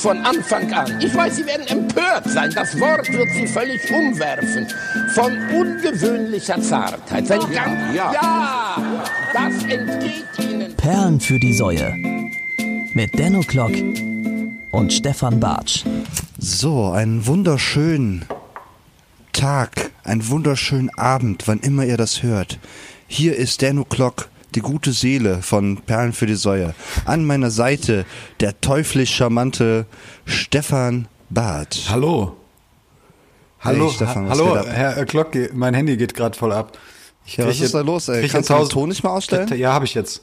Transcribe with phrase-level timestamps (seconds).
[0.00, 0.98] von Anfang an.
[1.00, 2.50] Ich weiß, Sie werden empört sein.
[2.54, 4.66] Das Wort wird Sie völlig umwerfen.
[5.14, 7.26] Von ungewöhnlicher Zartheit.
[7.26, 8.12] Sein ja, ja.
[8.12, 10.74] ja, das entgeht Ihnen.
[10.76, 11.94] Perlen für die Säue.
[12.94, 13.72] Mit Denno Klock
[14.70, 15.84] und Stefan Bartsch.
[16.38, 18.24] So, einen wunderschönen
[19.32, 22.58] Tag, einen wunderschönen Abend, wann immer ihr das hört.
[23.06, 26.74] Hier ist Denno Klock die gute Seele von Perlen für die Säue.
[27.04, 28.04] An meiner Seite
[28.40, 29.86] der teuflisch charmante
[30.24, 31.86] Stefan Barth.
[31.88, 32.36] Hallo.
[33.60, 36.78] Hallo, hey, Stefan, ha hallo, Herr Klock, mein Handy geht gerade voll ab.
[37.26, 38.08] Ich ja, was ist da los?
[38.08, 38.26] Ey?
[38.28, 39.48] Kannst du den Ton nicht mal ausstellen?
[39.56, 40.22] Ja, habe ich jetzt.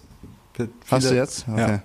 [0.90, 1.46] Hast du jetzt?
[1.48, 1.80] Okay.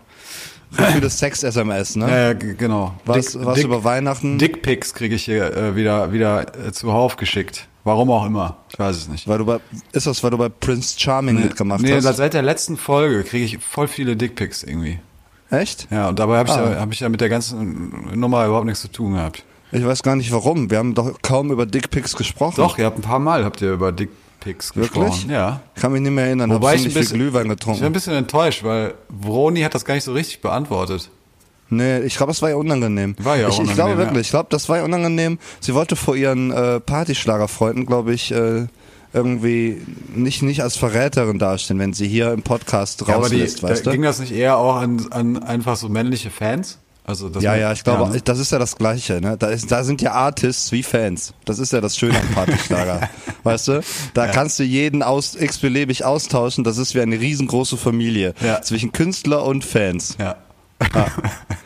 [0.78, 0.86] Ja.
[0.92, 2.08] Viele Sex-SMS, ne?
[2.08, 2.94] Ja, ja, genau.
[3.04, 4.38] Was, Dick, was Dick, über Weihnachten?
[4.38, 7.68] Dickpics kriege ich hier äh, wieder, wieder äh, zuhauf geschickt.
[7.84, 8.58] Warum auch immer.
[8.70, 9.26] Ich weiß es nicht.
[9.26, 9.58] Weil du bei,
[9.92, 12.04] ist das, weil du bei Prince Charming nee, mitgemacht nee, hast?
[12.04, 15.00] Nee, seit der letzten Folge kriege ich voll viele Dickpics irgendwie.
[15.50, 15.88] Echt?
[15.90, 16.72] Ja, und dabei habe ich, ah.
[16.72, 19.44] ja, hab ich ja mit der ganzen Nummer überhaupt nichts zu tun gehabt.
[19.72, 20.70] Ich weiß gar nicht warum.
[20.70, 22.54] Wir haben doch kaum über Dickpics gesprochen.
[22.56, 25.06] Doch, ihr habt ein paar Mal habt ihr über Dickpics gesprochen.
[25.06, 25.26] Wirklich?
[25.26, 25.60] Ja.
[25.74, 26.50] Kann mich nicht mehr erinnern.
[26.50, 27.76] Wobei ich ein bisschen, Glühwein getrunken.
[27.76, 31.10] Ich bin ein bisschen enttäuscht, weil Vroni hat das gar nicht so richtig beantwortet.
[31.72, 33.16] Nee, ich glaube, das war ja unangenehm.
[33.18, 33.70] War ja ich, unangenehm.
[33.70, 34.20] Ich glaube wirklich, ja.
[34.20, 35.38] ich glaube, das war ja unangenehm.
[35.60, 38.66] Sie wollte vor ihren äh, Partyschlagerfreunden, glaube ich, äh,
[39.14, 39.80] irgendwie
[40.14, 43.96] nicht, nicht als Verräterin dastehen, wenn sie hier im Podcast ja, rauslässt, weißt da, du?
[43.96, 46.78] Ging das nicht eher auch an, an einfach so männliche Fans?
[47.04, 48.20] Also das ja, ja, ich glaube, ne?
[48.22, 49.20] das ist ja das Gleiche.
[49.20, 49.36] Ne?
[49.38, 51.32] Da, ist, da sind ja Artists wie Fans.
[51.46, 53.08] Das ist ja das Schöne am Partyschlager.
[53.42, 53.82] weißt du?
[54.14, 54.32] Da ja.
[54.32, 56.64] kannst du jeden aus, x-beliebig austauschen.
[56.64, 58.62] Das ist wie eine riesengroße Familie ja.
[58.62, 60.16] zwischen Künstler und Fans.
[60.20, 60.36] Ja.
[60.94, 61.06] Ah.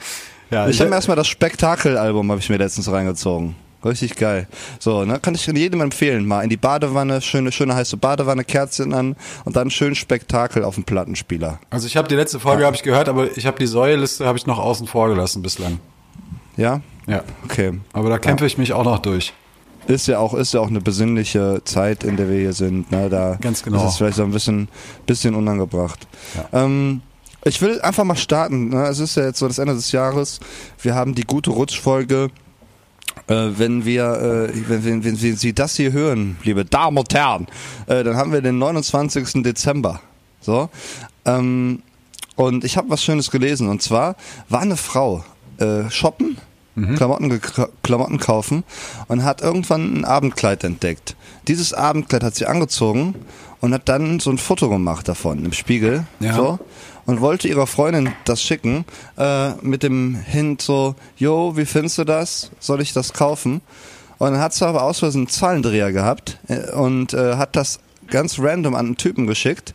[0.50, 3.54] ja, ich habe mir erstmal das Spektakelalbum habe ich mir letztens reingezogen.
[3.84, 4.48] Richtig geil.
[4.78, 6.26] So, ne, kann ich jedem empfehlen.
[6.26, 10.74] Mal in die Badewanne, schöne, schöne heiße Badewanne, Kerzen an und dann schön Spektakel auf
[10.74, 11.60] dem Plattenspieler.
[11.70, 12.66] Also ich habe die letzte Folge ja.
[12.66, 15.78] habe ich gehört, aber ich habe die Säuliste habe ich noch außen vor gelassen bislang.
[16.56, 16.80] Ja?
[17.06, 17.22] Ja.
[17.44, 17.78] Okay.
[17.92, 18.46] Aber da kämpfe ja.
[18.46, 19.32] ich mich auch noch durch.
[19.86, 22.90] Ist ja auch, ist ja auch eine besinnliche Zeit, in der wir hier sind.
[22.90, 23.08] Ne?
[23.08, 23.84] Da Ganz genau.
[23.84, 24.68] ist es vielleicht so ein bisschen,
[25.06, 26.08] bisschen unangebracht.
[26.34, 26.64] Ja.
[26.64, 27.02] Ähm,
[27.46, 28.70] ich will einfach mal starten.
[28.70, 28.86] Ne?
[28.86, 30.40] Es ist ja jetzt so das Ende des Jahres.
[30.82, 32.30] Wir haben die gute Rutschfolge.
[33.28, 37.46] Äh, wenn wir, äh, wenn, wenn, wenn Sie das hier hören, liebe Damen und Herren,
[37.86, 39.42] äh, dann haben wir den 29.
[39.42, 40.00] Dezember.
[40.40, 40.68] So.
[41.24, 41.82] Ähm,
[42.36, 43.68] und ich habe was Schönes gelesen.
[43.68, 44.16] Und zwar
[44.48, 45.24] war eine Frau
[45.58, 46.36] äh, shoppen,
[46.74, 46.96] mhm.
[46.96, 47.40] Klamotten,
[47.82, 48.64] Klamotten kaufen
[49.08, 51.16] und hat irgendwann ein Abendkleid entdeckt.
[51.48, 53.14] Dieses Abendkleid hat sie angezogen
[53.60, 56.06] und hat dann so ein Foto gemacht davon im Spiegel.
[56.20, 56.34] Ja.
[56.34, 56.58] So
[57.06, 58.84] und wollte ihrer Freundin das schicken
[59.16, 62.50] äh, mit dem Hint so, yo, wie findest du das?
[62.60, 63.62] Soll ich das kaufen?
[64.18, 67.80] Und dann hat sie aber aus Versehen einen Zahlendreher gehabt äh, und äh, hat das
[68.08, 69.74] ganz random an einen Typen geschickt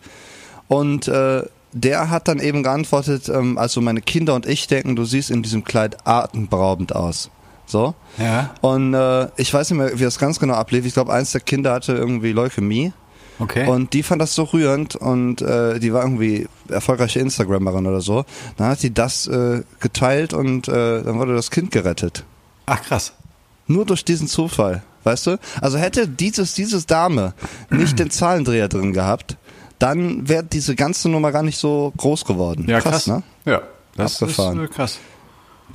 [0.67, 1.43] und äh,
[1.73, 5.41] der hat dann eben geantwortet, ähm, also meine Kinder und ich denken, du siehst in
[5.41, 7.29] diesem Kleid atemberaubend aus.
[7.65, 7.95] So.
[8.17, 8.53] Ja.
[8.59, 10.85] Und äh, ich weiß nicht mehr, wie das ganz genau ablief.
[10.85, 12.91] Ich glaube, eins der Kinder hatte irgendwie Leukämie.
[13.41, 13.67] Okay.
[13.67, 18.23] Und die fand das so rührend und äh, die war irgendwie erfolgreiche Instagrammerin oder so.
[18.57, 22.23] Dann hat sie das äh, geteilt und äh, dann wurde das Kind gerettet.
[22.67, 23.13] Ach krass.
[23.65, 25.39] Nur durch diesen Zufall, weißt du?
[25.59, 27.33] Also hätte dieses, dieses Dame
[27.69, 29.37] nicht den Zahlendreher drin gehabt,
[29.79, 32.65] dann wäre diese ganze Nummer gar nicht so groß geworden.
[32.67, 33.07] Ja, krass, krass.
[33.07, 33.23] ne?
[33.45, 33.61] Ja,
[33.95, 34.59] das Abgefahren.
[34.59, 34.99] ist äh, krass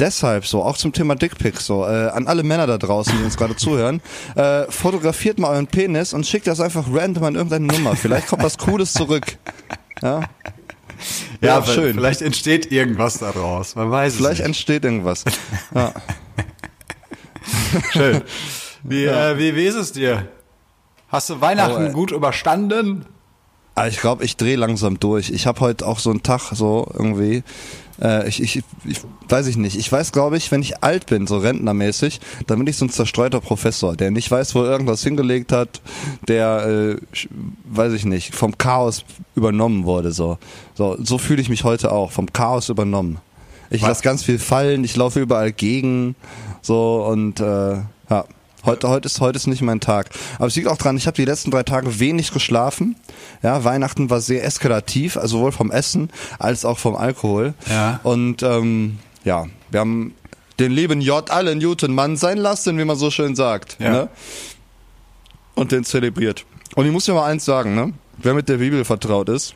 [0.01, 3.37] deshalb so, auch zum Thema Dickpics so, äh, an alle Männer da draußen, die uns
[3.37, 4.01] gerade zuhören,
[4.35, 7.97] äh, fotografiert mal euren Penis und schickt das einfach random an irgendeine Nummer.
[7.97, 9.39] Vielleicht kommt was Cooles zurück.
[10.03, 10.21] Ja.
[11.41, 11.95] Ja, ja schön.
[11.95, 13.75] Vielleicht entsteht irgendwas daraus.
[13.75, 14.47] Man weiß Vielleicht es nicht.
[14.47, 15.25] entsteht irgendwas.
[15.75, 15.93] Ja.
[17.93, 18.23] schön.
[18.83, 19.33] Wie, ja.
[19.33, 20.29] äh, wie, wie ist es dir?
[21.09, 23.05] Hast du Weihnachten oh, gut überstanden?
[23.75, 25.31] Ah, ich glaube, ich drehe langsam durch.
[25.31, 27.43] Ich habe heute auch so einen Tag so irgendwie.
[28.01, 29.77] Äh, ich, ich, ich weiß ich nicht.
[29.77, 32.91] Ich weiß, glaube ich, wenn ich alt bin, so rentnermäßig, dann bin ich so ein
[32.91, 35.81] zerstreuter Professor, der nicht weiß, wo irgendwas hingelegt hat,
[36.29, 36.97] der, äh,
[37.65, 40.13] weiß ich nicht, vom Chaos übernommen wurde.
[40.13, 40.39] So,
[40.75, 43.19] so, so fühle ich mich heute auch, vom Chaos übernommen.
[43.71, 46.15] Ich lasse ganz viel fallen, ich laufe überall gegen,
[46.63, 47.79] so und äh,
[48.11, 48.25] ja.
[48.67, 50.11] Heute, heute, ist, heute ist nicht mein Tag.
[50.37, 52.97] Aber es liegt auch dran, ich habe die letzten drei Tage wenig geschlafen.
[53.41, 56.11] Ja, Weihnachten war sehr eskalativ, also sowohl vom Essen
[56.41, 57.55] als auch vom Alkohol.
[57.71, 58.01] Ja.
[58.03, 60.15] Und ähm, ja, wir haben
[60.59, 63.77] den lieben J allen guten Mann sein lassen, wie man so schön sagt.
[63.79, 63.91] Ja.
[63.91, 64.09] Ne?
[65.55, 66.45] Und den zelebriert.
[66.75, 67.93] Und ich muss dir mal eins sagen, ne?
[68.19, 69.55] Wer mit der Bibel vertraut ist,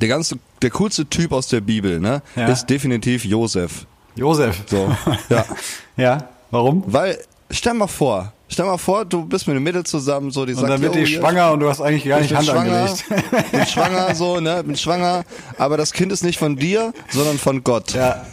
[0.00, 2.46] der ganze, der coolste Typ aus der Bibel, ne, ja.
[2.46, 3.86] ist definitiv Josef.
[4.14, 4.62] Josef.
[4.66, 4.94] So,
[5.28, 5.44] ja.
[5.96, 6.28] ja.
[6.50, 6.84] Warum?
[6.86, 7.18] Weil
[7.52, 10.60] Stell mal vor, stell mal vor, du bist mit einem Mädel zusammen, so die und
[10.60, 13.04] sagt, dann wird die schwanger und du hast eigentlich gar nicht Hand schwanger, angelegt.
[13.52, 15.24] Bin schwanger, so, ne, bin schwanger,
[15.58, 17.92] aber das Kind ist nicht von dir, sondern von Gott.
[17.92, 18.24] Ja.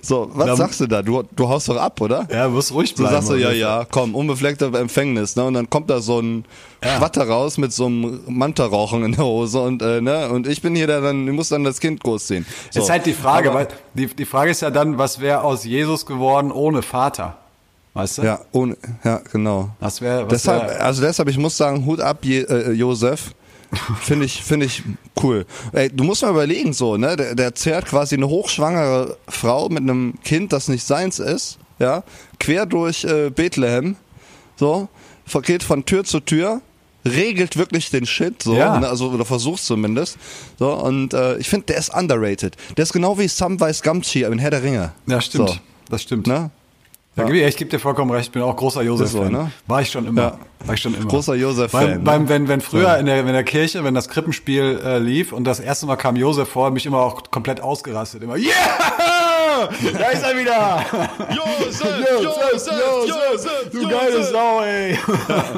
[0.00, 1.02] So, was Da- sagst du da?
[1.02, 2.28] Du, du haust doch ab, oder?
[2.30, 3.14] Ja, muss ruhig Du bleiben.
[3.14, 5.44] sagst so, ja, ja, komm, unbefleckte Empfängnis, ne?
[5.44, 6.44] Und dann kommt da so ein
[6.84, 10.28] Schwatter raus mit so einem Mantarauchen in der Hose und, äh, ne?
[10.28, 12.44] Und ich bin hier der dann, ich muss dann das Kind großziehen.
[12.70, 12.80] So.
[12.80, 15.64] Ist halt die Frage, Aber- weil die, die Frage ist ja dann, was wäre aus
[15.64, 17.38] Jesus geworden ohne Vater?
[17.94, 18.22] Weißt du?
[18.22, 19.70] Ja, ohne, ja, genau.
[19.80, 23.34] Das wäre, was Deshalb, wär, also deshalb, ich muss sagen, Hut ab, Je, äh, Josef.
[24.02, 24.82] Finde ich, finde ich
[25.22, 25.46] cool.
[25.72, 27.16] Ey, du musst mal überlegen, so, ne?
[27.16, 32.02] Der, der zerrt quasi eine hochschwangere Frau mit einem Kind, das nicht seins ist, ja,
[32.38, 33.96] quer durch äh, Bethlehem,
[34.56, 34.88] so,
[35.42, 36.60] geht von Tür zu Tür,
[37.06, 38.78] regelt wirklich den Shit, so, Ja.
[38.78, 38.86] ne?
[38.86, 40.18] also oder versucht zumindest,
[40.58, 42.56] so und äh, ich finde, der ist underrated.
[42.76, 44.92] Der ist genau wie Samwise Gamgee in Herr der Ringe.
[45.06, 45.48] ja, stimmt.
[45.48, 45.56] So,
[45.88, 46.26] Das stimmt.
[46.26, 46.50] ne?
[47.14, 49.30] Ja, gib- ich gebe dir vollkommen recht, ich bin auch großer Josef-Fan.
[49.30, 49.50] Ne?
[49.66, 50.22] War ich schon immer.
[50.22, 50.38] Ja.
[50.64, 51.06] War ich schon immer.
[51.08, 51.98] Großer Josef-Fan, Beim, ne?
[51.98, 55.44] beim, wenn, wenn früher in der, in der Kirche, wenn das Krippenspiel äh, lief und
[55.44, 58.22] das erste Mal kam Josef vor, mich immer auch komplett ausgerastet.
[58.22, 58.52] Immer, yeah!
[59.62, 60.84] Da ist er wieder!
[61.30, 64.98] Josef, Josef, Du geile Sau, ey!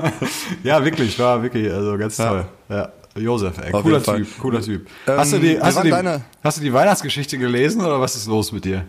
[0.64, 2.44] ja, wirklich, war wirklich, also ganz toll.
[2.68, 2.88] Ja.
[3.16, 4.18] Josef, ey, Auf cooler Fall.
[4.18, 4.86] Typ, cooler Typ.
[5.06, 8.16] Ähm, hast, du die, hast, du die, deine- hast du die Weihnachtsgeschichte gelesen oder was
[8.16, 8.84] ist los mit dir?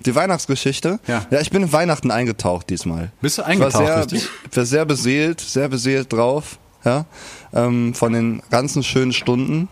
[0.00, 1.00] Die Weihnachtsgeschichte?
[1.06, 1.26] Ja.
[1.30, 3.10] Ja, ich bin in Weihnachten eingetaucht diesmal.
[3.20, 4.28] Bist du Ich eingetaucht, war sehr, richtig?
[4.50, 7.06] Ich war sehr beseelt, sehr beseelt drauf, ja,
[7.52, 9.68] ähm, von den ganzen schönen Stunden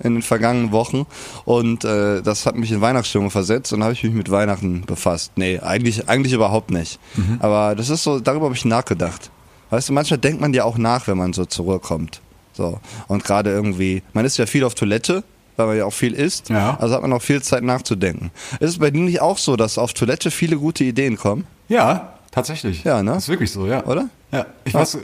[0.00, 1.06] in den vergangenen Wochen
[1.44, 5.32] und äh, das hat mich in Weihnachtsstimmung versetzt und habe ich mich mit Weihnachten befasst.
[5.36, 6.98] Nee, eigentlich, eigentlich überhaupt nicht.
[7.14, 7.38] Mhm.
[7.40, 9.30] Aber das ist so, darüber habe ich nachgedacht.
[9.70, 12.20] Weißt du, manchmal denkt man ja auch nach, wenn man so zurückkommt.
[12.52, 12.80] So.
[13.08, 15.24] Und gerade irgendwie, man ist ja viel auf Toilette,
[15.56, 16.48] weil man ja auch viel isst.
[16.48, 16.76] Ja.
[16.80, 18.30] Also hat man auch viel Zeit nachzudenken.
[18.60, 21.46] Ist es bei dir nicht auch so, dass auf Toilette viele gute Ideen kommen?
[21.68, 22.84] Ja, tatsächlich.
[22.84, 23.16] Ja, ne?
[23.16, 23.84] Ist wirklich so, ja.
[23.84, 24.08] Oder?
[24.32, 25.00] Ja, ich weiß, äh,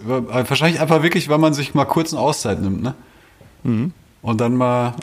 [0.49, 2.95] wahrscheinlich einfach wirklich, weil man sich mal kurz eine Auszeit nimmt, ne?
[3.62, 3.93] Mhm.
[4.23, 4.95] Und dann mal,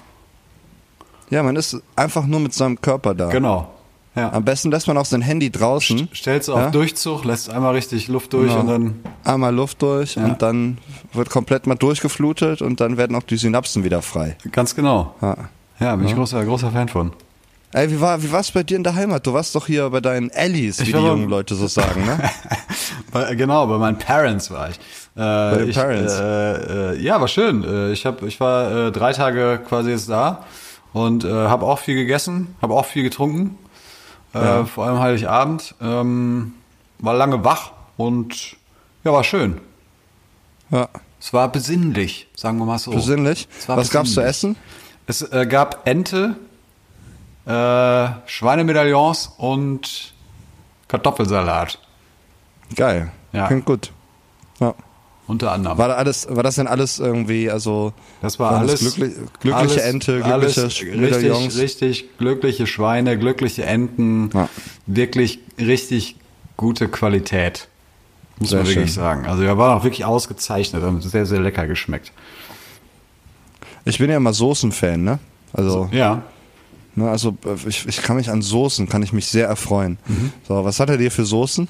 [1.30, 3.30] Ja, man ist einfach nur mit seinem Körper da.
[3.30, 3.72] genau.
[4.16, 4.32] Ja.
[4.32, 6.70] Am besten lässt man auch sein Handy draußen, Stellst du auf Ja?
[6.72, 8.60] Durchzug, lässt einmal richtig Luft durch Genau.
[8.62, 10.24] und dann, einmal Luft durch Ja.
[10.26, 10.78] und dann
[11.14, 14.38] wird komplett mal durchgeflutet und dann werden auch die Synapsen wieder frei.
[14.52, 15.14] ganz genau.
[15.22, 15.36] Ja.
[15.80, 17.12] Ja, bin ich großer, großer Fan von.
[17.74, 19.28] Ey, wie war wie war's bei dir in der Heimat?
[19.28, 22.18] Du warst doch hier bei deinen Allies, wie Ich die jungen Leute so sagen, ne?
[23.12, 24.76] Bei, genau, bei meinen Parents war ich.
[25.18, 26.14] Äh, den ich, Parents?
[26.14, 27.64] Äh, äh, ja, war schön.
[27.66, 30.44] Äh, ich, hab, ich war äh, drei Tage quasi jetzt da
[30.94, 33.58] und äh, habe auch viel gegessen, habe auch viel getrunken.
[34.36, 34.66] Äh, Ja.
[34.66, 35.74] Vor allem Heiligabend.
[35.82, 36.54] Ähm,
[37.00, 38.56] war lange wach und
[39.04, 39.60] ja, war schön.
[40.70, 40.90] Ja.
[41.20, 42.92] Es war besinnlich, sagen wir mal so.
[42.92, 43.48] Besinnlich.
[43.58, 44.30] Es Was gab's zu besinnlich.
[44.30, 44.56] essen?
[45.08, 46.36] Es äh, gab Ente,
[47.46, 50.14] äh, Schweinemedaillons und
[50.88, 51.80] Kartoffelsalat.
[52.76, 53.12] Geil.
[53.32, 53.48] Ja.
[53.48, 53.92] Klingt gut.
[55.28, 55.78] Unter anderem.
[55.80, 59.76] War da alles, war das denn alles irgendwie, also Das war alles glücklich, glückliche alles,
[59.78, 61.58] Ente, alles glückliche Medaillons?
[61.58, 64.50] richtig, richtig glückliche Schweine, glückliche Enten, Ja.
[64.86, 66.18] wirklich richtig
[66.58, 67.68] gute Qualität,
[68.40, 68.94] muss Sehr man wirklich schön.
[69.04, 69.26] sagen.
[69.26, 72.12] Also wir waren auch wirklich ausgezeichnet, haben sehr sehr lecker geschmeckt.
[73.84, 75.20] Ich bin ja immer Soßen-Fan, ne?
[75.54, 76.22] Also, Ja,
[76.96, 77.36] ne, also
[77.68, 79.98] ich, ich kann mich an Soßen, kann ich mich sehr erfreuen.
[80.08, 80.34] Mhm.
[80.48, 81.68] So, was hat er dir für Soßen?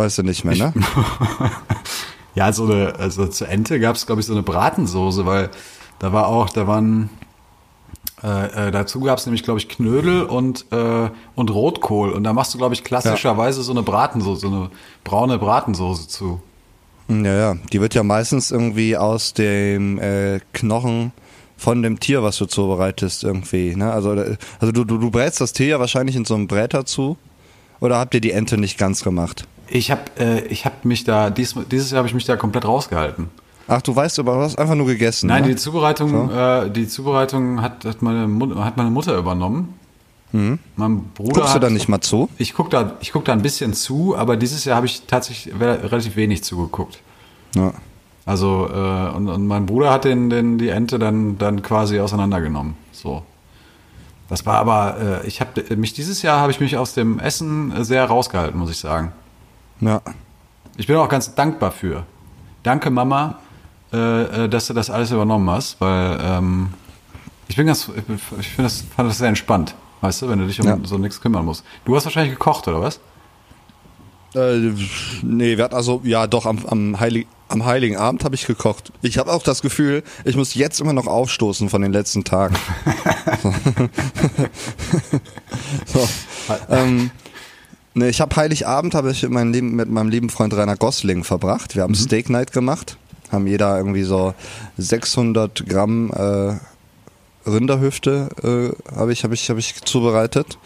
[0.00, 0.72] Weißt du nicht mehr, ne?
[2.34, 5.50] ja, so eine, also zur Ente gab es glaube ich so eine Bratensoße, weil
[5.98, 7.10] da war auch, da waren
[8.22, 12.12] äh, äh, dazu gab es nämlich, glaube ich, Knödel und, äh, und Rotkohl.
[12.12, 14.70] Und da machst du, glaube ich, klassischerweise so eine Bratensoße, so eine
[15.04, 16.40] braune Bratensoße zu.
[17.08, 17.54] Ja, ja.
[17.72, 21.12] Die wird ja meistens irgendwie aus dem äh, Knochen
[21.56, 23.74] von dem Tier, was du zubereitest, irgendwie.
[23.74, 23.90] Ne?
[23.92, 26.84] Also, äh, also du, du, du brätst das Tier ja wahrscheinlich in so einem Bräter
[26.84, 27.16] zu.
[27.80, 29.46] Oder habt ihr die Ente nicht ganz gemacht?
[29.72, 32.64] Ich habe äh, ich hab mich da, dies, dieses Jahr habe ich mich da komplett
[32.64, 33.28] rausgehalten.
[33.68, 35.28] Ach, du weißt aber, du hast einfach nur gegessen.
[35.28, 35.50] Nein, ne?
[35.50, 38.22] die Zubereitung, äh, die Zubereitung hat, hat, meine,
[38.64, 39.74] hat meine Mutter übernommen.
[40.32, 41.32] Mein Bruder Mhm.
[41.34, 42.28] Guckst du hat, da nicht mal zu?
[42.38, 45.52] Ich guck da, ich guck da ein bisschen zu, aber dieses Jahr habe ich tatsächlich
[45.60, 47.00] re- relativ wenig zugeguckt.
[47.56, 47.72] Ja.
[48.26, 52.74] Also äh, und, und mein Bruder hat den, den die Ente dann dann quasi auseinandergenommen.
[52.92, 53.22] So.
[54.28, 57.72] Das war aber, äh, ich habe mich dieses Jahr habe ich mich aus dem Essen
[57.84, 59.10] sehr rausgehalten, muss ich sagen.
[59.80, 60.02] Ja.
[60.76, 62.04] Ich bin auch ganz dankbar für.
[62.62, 63.38] Danke Mama,
[63.92, 66.68] äh, äh, dass du das alles übernommen hast, weil ähm,
[67.48, 67.90] ich bin ganz,
[68.38, 70.78] ich finde das, fand das sehr entspannt, weißt du, wenn du dich um Ja.
[70.84, 71.64] so nichts kümmern musst.
[71.84, 73.00] Du hast wahrscheinlich gekocht oder was?
[74.34, 74.72] Äh,
[75.22, 78.92] nee, wir hatten also, ja doch, am, am, Heilig, am Heiligen Abend habe ich gekocht.
[79.02, 82.54] Ich habe auch das Gefühl, ich muss jetzt immer noch aufstoßen von den letzten Tagen.
[85.86, 86.08] so.
[86.68, 87.10] ähm,
[87.94, 91.24] nee, ich habe Heiligabend habe ich mit meinem, lieben, mit meinem lieben Freund Rainer Gosling
[91.24, 91.76] verbracht.
[91.76, 92.96] Wir haben Steak Night gemacht,
[93.30, 94.34] haben jeder irgendwie so
[94.78, 96.54] 600 Gramm äh,
[97.46, 100.58] Rinderhüfte äh, habe ich, hab ich, hab ich zubereitet.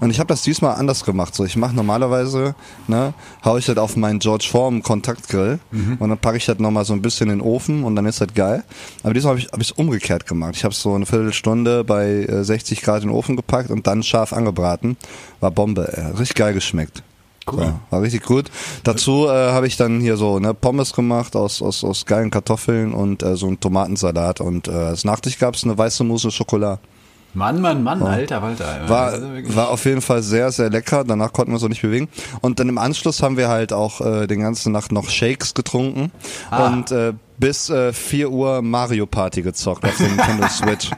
[0.00, 1.34] Und ich habe das diesmal anders gemacht.
[1.34, 2.54] So, ich mache normalerweise,
[2.88, 3.14] ne,
[3.44, 5.96] hau ich das auf meinen George Form Kontaktgrill mhm.
[5.98, 8.20] und dann packe ich das nochmal so ein bisschen in den Ofen und dann ist
[8.20, 8.64] das geil.
[9.02, 10.54] Aber diesmal habe ich es hab umgekehrt gemacht.
[10.56, 14.02] Ich habe so eine Viertelstunde bei äh, 60 Grad in den Ofen gepackt und dann
[14.02, 14.96] scharf angebraten.
[15.40, 16.12] War Bombe, ey.
[16.12, 17.02] richtig geil geschmeckt.
[17.50, 17.60] Cool.
[17.60, 18.50] Ja, war richtig gut.
[18.84, 22.92] Dazu äh, habe ich dann hier so ne, Pommes gemacht aus, aus, aus geilen Kartoffeln
[22.92, 24.40] und äh, so einen Tomatensalat.
[24.40, 26.80] Und äh, als Nachtisch gab es eine weiße Mousse Schokolade.
[27.34, 28.06] Mann, Mann, Mann, ja.
[28.06, 28.88] alter Walter.
[28.88, 29.12] War,
[29.54, 31.04] war auf jeden Fall sehr, sehr lecker.
[31.04, 32.08] Danach konnten wir uns auch nicht bewegen.
[32.40, 36.12] Und dann im Anschluss haben wir halt auch äh, den ganzen Nacht noch Shakes getrunken.
[36.50, 36.68] Ah.
[36.68, 40.90] Und äh, bis äh, 4 Uhr Mario Party gezockt auf der Nintendo Switch.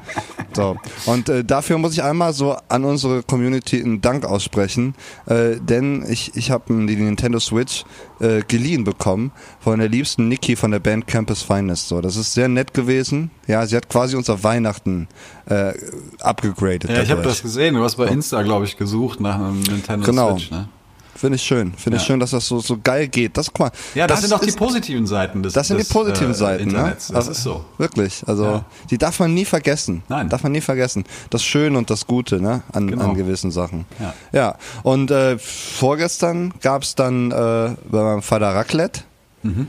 [0.55, 0.77] So.
[1.05, 4.95] Und äh, dafür muss ich einmal so an unsere Community einen Dank aussprechen,
[5.27, 7.85] äh, denn ich, ich habe die Nintendo Switch
[8.21, 11.89] äh, geliehen bekommen von der liebsten Niki von der Band Campus Finest.
[11.89, 13.31] So, das ist sehr nett gewesen.
[13.47, 15.09] Ja, sie hat quasi unser Weihnachten
[15.47, 15.73] äh,
[16.21, 16.91] abgegradet.
[16.91, 17.75] Ja, ich habe das gesehen.
[17.75, 20.39] Du hast bei Insta, glaube ich, gesucht nach einem Nintendo genau.
[20.39, 20.51] Switch.
[20.51, 20.69] Ne?
[21.17, 21.73] Finde ich schön.
[21.75, 22.03] Finde ja.
[22.03, 23.37] ich schön, dass das so, so geil geht.
[23.37, 23.71] Das, guck mal.
[23.95, 26.35] Ja, das, das sind doch die positiven Seiten des Das sind des, die positiven äh,
[26.35, 26.71] Seiten, ne?
[26.71, 27.09] Internets.
[27.09, 27.15] ne?
[27.17, 27.65] Das ist so.
[27.79, 28.23] Wirklich.
[28.27, 28.65] Also, ja.
[28.91, 30.03] die darf man nie vergessen.
[30.09, 30.29] Nein.
[30.29, 31.05] Darf man nie vergessen.
[31.31, 32.63] Das Schöne und das Gute, ne?
[32.73, 33.05] An, genau.
[33.05, 33.87] an gewissen Sachen.
[33.99, 34.15] Ja.
[34.33, 34.57] Ja.
[34.83, 39.01] Und, äh, vorgestern gab's dann, äh, bei meinem Vater Raclette.
[39.43, 39.69] Mhm.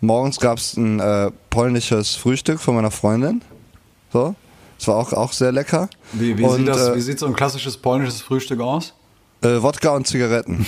[0.00, 3.42] Morgens gab's ein, äh, polnisches Frühstück von meiner Freundin.
[4.12, 4.34] So.
[4.78, 5.88] Das war auch, auch sehr lecker.
[6.12, 8.94] Wie, wie, und, sieht das, äh, wie sieht so ein klassisches polnisches Frühstück aus?
[9.40, 10.66] Äh, Wodka und Zigaretten.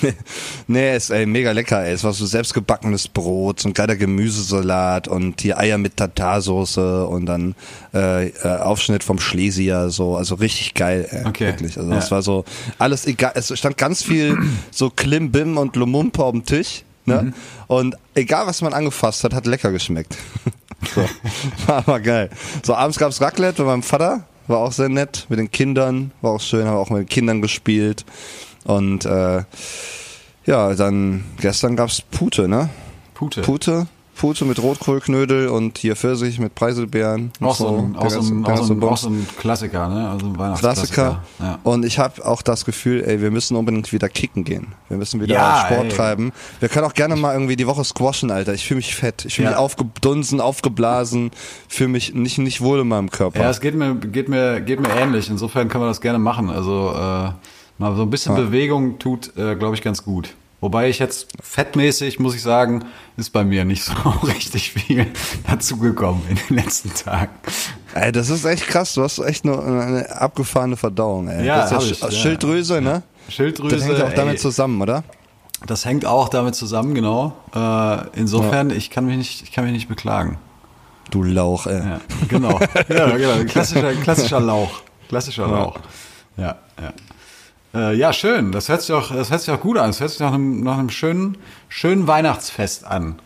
[0.00, 0.14] nee,
[0.68, 1.92] nee, ist ey, mega lecker, ey.
[1.92, 7.26] Es war so selbstgebackenes Brot, so ein geiler Gemüsesalat und hier Eier mit Tatarsoße und
[7.26, 7.54] dann
[7.92, 11.26] äh, äh, Aufschnitt vom Schlesier, so, also richtig geil, ey.
[11.26, 11.46] Okay.
[11.48, 11.76] Wirklich.
[11.76, 12.46] Also es war so
[12.78, 13.32] alles egal.
[13.34, 14.38] Es stand ganz viel
[14.70, 16.84] so Klimbim und Lumumpa auf dem Tisch.
[17.04, 17.22] Ne?
[17.22, 17.34] Mhm.
[17.66, 20.16] Und egal was man angefasst hat, hat lecker geschmeckt.
[20.94, 21.02] so.
[21.66, 22.30] War aber geil.
[22.62, 26.32] So, abends gab's Raclette bei meinem Vater war auch sehr nett mit den Kindern, war
[26.32, 28.04] auch schön, habe auch mit den Kindern gespielt.
[28.64, 29.44] Und äh,
[30.46, 32.70] ja, dann gestern gab's Pute, ne?
[33.14, 33.42] Pute.
[33.42, 33.86] Pute.
[34.18, 37.30] Pute mit Rotkohlknödel und hier Pfirsich mit Preiselbeeren.
[37.40, 40.10] Auch so, ein, auch, so ein, auch, so ein, auch so ein Klassiker, ne?
[40.10, 40.92] Also ein Weihnachtsklassiker.
[40.92, 41.22] Klassiker.
[41.38, 41.58] Ja.
[41.62, 44.74] Und ich habe auch das Gefühl, ey, wir müssen unbedingt wieder kicken gehen.
[44.88, 45.88] Wir müssen wieder ja, Sport ey.
[45.90, 46.32] treiben.
[46.58, 48.54] Wir können auch gerne mal irgendwie die Woche squashen, Alter.
[48.54, 49.24] Ich fühle mich fett.
[49.24, 49.52] Ich fühle ja.
[49.52, 51.30] mich aufgedunsen, aufgeblasen,
[51.68, 53.40] fühle mich nicht, nicht wohl in meinem Körper.
[53.40, 55.30] Ja, es geht mir, geht mir, geht mir ähnlich.
[55.30, 56.50] Insofern können wir das gerne machen.
[56.50, 57.30] Also äh,
[57.78, 60.34] mal so ein bisschen Bewegung tut, äh, glaube ich, ganz gut.
[60.60, 62.84] Wobei ich jetzt fettmäßig, muss ich sagen,
[63.16, 63.92] ist bei mir nicht so
[64.24, 65.06] richtig viel
[65.48, 67.30] dazugekommen in den letzten Tagen.
[67.94, 68.94] Ey, das ist echt krass.
[68.94, 71.46] Du hast echt nur eine abgefahrene Verdauung, ey.
[71.46, 72.80] Ja, das ist ja ich, Schilddrüse, ja.
[72.80, 73.02] ne?
[73.28, 73.76] Schilddrüse.
[73.76, 75.04] Das hängt auch damit ey, zusammen, oder?
[75.66, 77.36] Das hängt auch damit zusammen, genau.
[77.54, 78.76] Äh, insofern, ja.
[78.76, 80.38] ich kann mich nicht, ich kann mich nicht beklagen.
[81.10, 81.78] Du Lauch, ey.
[81.78, 82.60] Ja, genau.
[82.88, 83.44] ja, genau.
[83.48, 84.82] Klassischer, klassischer Lauch.
[85.08, 85.78] Klassischer Lauch.
[86.36, 86.92] Ja, ja.
[87.74, 88.52] Äh, ja, schön.
[88.52, 89.88] Das hört sich auch, das hört sich auch gut an.
[89.90, 91.36] Das hört sich nach einem, nach einem schönen,
[91.68, 93.16] schönen Weihnachtsfest an.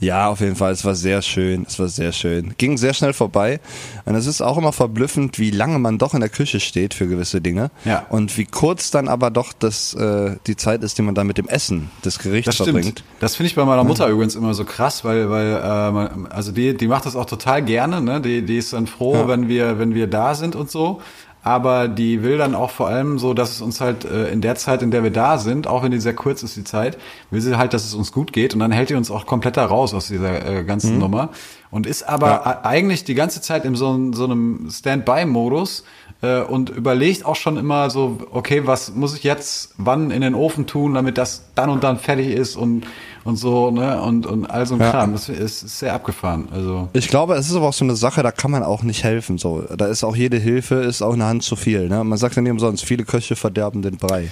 [0.00, 0.72] Ja, auf jeden Fall.
[0.72, 1.66] Es war sehr schön.
[1.68, 2.54] Es war sehr schön.
[2.56, 3.60] Ging sehr schnell vorbei.
[4.06, 7.06] Und es ist auch immer verblüffend, wie lange man doch in der Küche steht für
[7.06, 7.70] gewisse Dinge.
[7.84, 8.06] Ja.
[8.08, 11.36] Und wie kurz dann aber doch das, äh, die Zeit ist, die man dann mit
[11.36, 13.00] dem Essen des Gerichts das verbringt.
[13.00, 13.04] Stimmt.
[13.20, 14.10] Das finde ich bei meiner Mutter ja.
[14.10, 17.62] übrigens immer so krass, weil, weil äh, man, also die, die macht das auch total
[17.62, 18.00] gerne.
[18.00, 18.22] Ne?
[18.22, 19.28] Die, die ist dann froh, ja.
[19.28, 21.02] wenn wir, wenn wir da sind und so
[21.42, 24.56] aber die will dann auch vor allem so, dass es uns halt äh, in der
[24.56, 26.98] Zeit, in der wir da sind, auch wenn die sehr kurz ist, die Zeit,
[27.30, 29.56] will sie halt, dass es uns gut geht und dann hält die uns auch komplett
[29.56, 31.00] da raus aus dieser äh, ganzen mhm.
[31.00, 31.28] Nummer
[31.70, 32.60] und ist aber ja.
[32.64, 35.84] eigentlich die ganze Zeit in so, so einem Standby-Modus
[36.20, 40.34] äh, und überlegt auch schon immer so, okay, was muss ich jetzt wann in den
[40.34, 42.86] Ofen tun, damit das dann und dann fertig ist und
[43.24, 44.90] und so, ne, und, und all so ein ja.
[44.90, 45.12] Kram.
[45.12, 46.48] Das ist, ist sehr abgefahren.
[46.52, 46.88] Also.
[46.92, 49.38] Ich glaube, es ist aber auch so eine Sache, da kann man auch nicht helfen.
[49.38, 49.62] So.
[49.76, 51.88] Da ist auch jede Hilfe, ist auch eine Hand zu viel.
[51.88, 52.02] Ne?
[52.04, 54.30] Man sagt ja nicht umsonst, viele Köche verderben den Brei.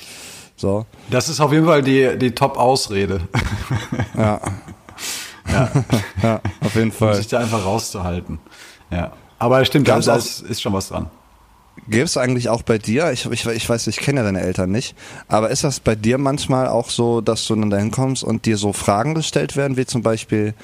[0.57, 0.87] So.
[1.11, 3.21] Das ist auf jeden Fall die, die Top-Ausrede.
[4.17, 4.41] Ja.
[5.53, 5.71] ja.
[6.23, 7.11] ja, auf jeden Fall.
[7.11, 8.41] Um sich da einfach rauszuhalten.
[8.91, 9.13] Ja.
[9.39, 11.09] Aber stimmt, da ist, ist schon was dran.
[11.89, 14.71] Gäbe es eigentlich auch bei dir, ich, ich, ich weiß, ich kenne ja deine Eltern
[14.71, 14.95] nicht,
[15.29, 18.57] aber ist das bei dir manchmal auch so, dass du dann dahin kommst und dir
[18.57, 20.55] so Fragen gestellt werden, wie zum Beispiel,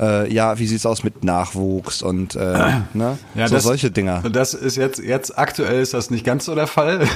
[0.00, 2.38] äh, ja, wie sieht's aus mit Nachwuchs und äh,
[2.94, 3.18] ne?
[3.34, 4.22] ja, so das, solche Dinger.
[4.30, 7.06] Das ist jetzt, jetzt aktuell ist das nicht ganz so der Fall.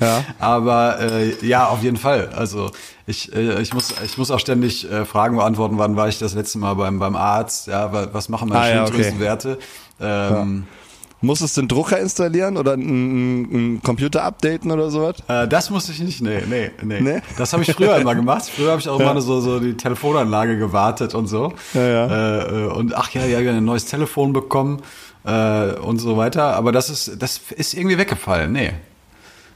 [0.00, 0.24] Ja.
[0.38, 2.30] aber äh, ja, auf jeden Fall.
[2.34, 2.70] Also
[3.06, 6.34] ich, äh, ich, muss, ich muss auch ständig äh, Fragen beantworten, wann war ich das
[6.34, 8.68] letzte Mal beim, beim Arzt, ja, was machen meine ah.
[8.68, 9.56] Ja, okay.
[10.00, 10.81] ähm, ja.
[11.22, 15.16] Musstest du einen Drucker installieren oder einen, einen Computer updaten oder sowas?
[15.28, 17.00] Äh, das musste ich nicht, nee, nee, nee.
[17.00, 17.22] nee?
[17.38, 18.50] Das habe ich früher immer gemacht.
[18.54, 19.10] Früher habe ich auch ja.
[19.10, 21.54] immer so, so die Telefonanlage gewartet und so.
[21.74, 22.06] Ja, ja.
[22.06, 24.82] Äh, äh und ach ja, ja, ich habe ein neues Telefon bekommen.
[25.24, 26.54] äh, und so weiter.
[26.56, 28.52] Aber das ist, das ist irgendwie weggefallen.
[28.52, 28.72] Nee.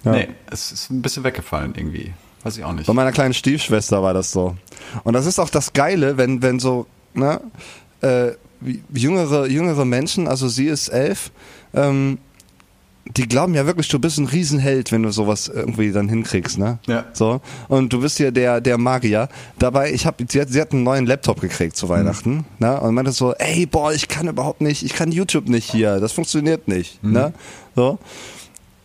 [0.05, 2.13] Nee, es ist ein bisschen weggefallen irgendwie.
[2.45, 2.87] Weiß ich auch nicht.
[2.87, 4.57] Bei meiner kleinen Stiefschwester war das so.
[5.03, 7.41] Und das ist auch das Geile, wenn, wenn so, ne,
[8.03, 8.29] äh,
[8.93, 11.31] jüngere, jüngere Menschen, also sie ist elf,
[11.75, 12.19] ähm,
[13.17, 16.79] die glauben ja wirklich, du bist ein Riesenheld, wenn du sowas irgendwie dann hinkriegst, ne?
[16.87, 17.05] Ja.
[17.13, 17.41] So.
[17.69, 19.29] Und du bist ja der, der Magier.
[19.59, 22.81] Dabei, ich habe, sie hat, sie hat einen neuen Laptop gekriegt zu Weihnachten, ne?
[22.81, 26.13] Und meinte so, ey, boah, ich kann überhaupt nicht, ich kann YouTube nicht hier, das
[26.13, 27.33] funktioniert nicht, ne?
[27.77, 27.99] So.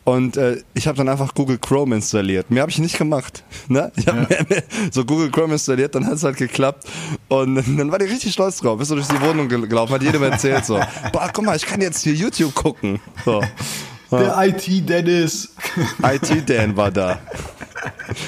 [0.03, 2.49] Und äh, ich habe dann einfach Google Chrome installiert.
[2.49, 3.43] Mehr habe ich nicht gemacht.
[3.67, 3.91] Ne?
[3.95, 4.27] Ich habe
[4.91, 6.87] so Google Chrome installiert, dann hat es halt geklappt.
[7.29, 8.77] Und dann war die richtig stolz drauf.
[8.79, 10.79] Bist du durch die Wohnung gel- gelaufen, hat jedem erzählt so.
[11.13, 12.99] Boah, guck mal, ich kann jetzt hier YouTube gucken.
[13.23, 13.41] So.
[14.11, 15.53] Der IT-Dennis.
[16.03, 17.19] IT-Dan war da.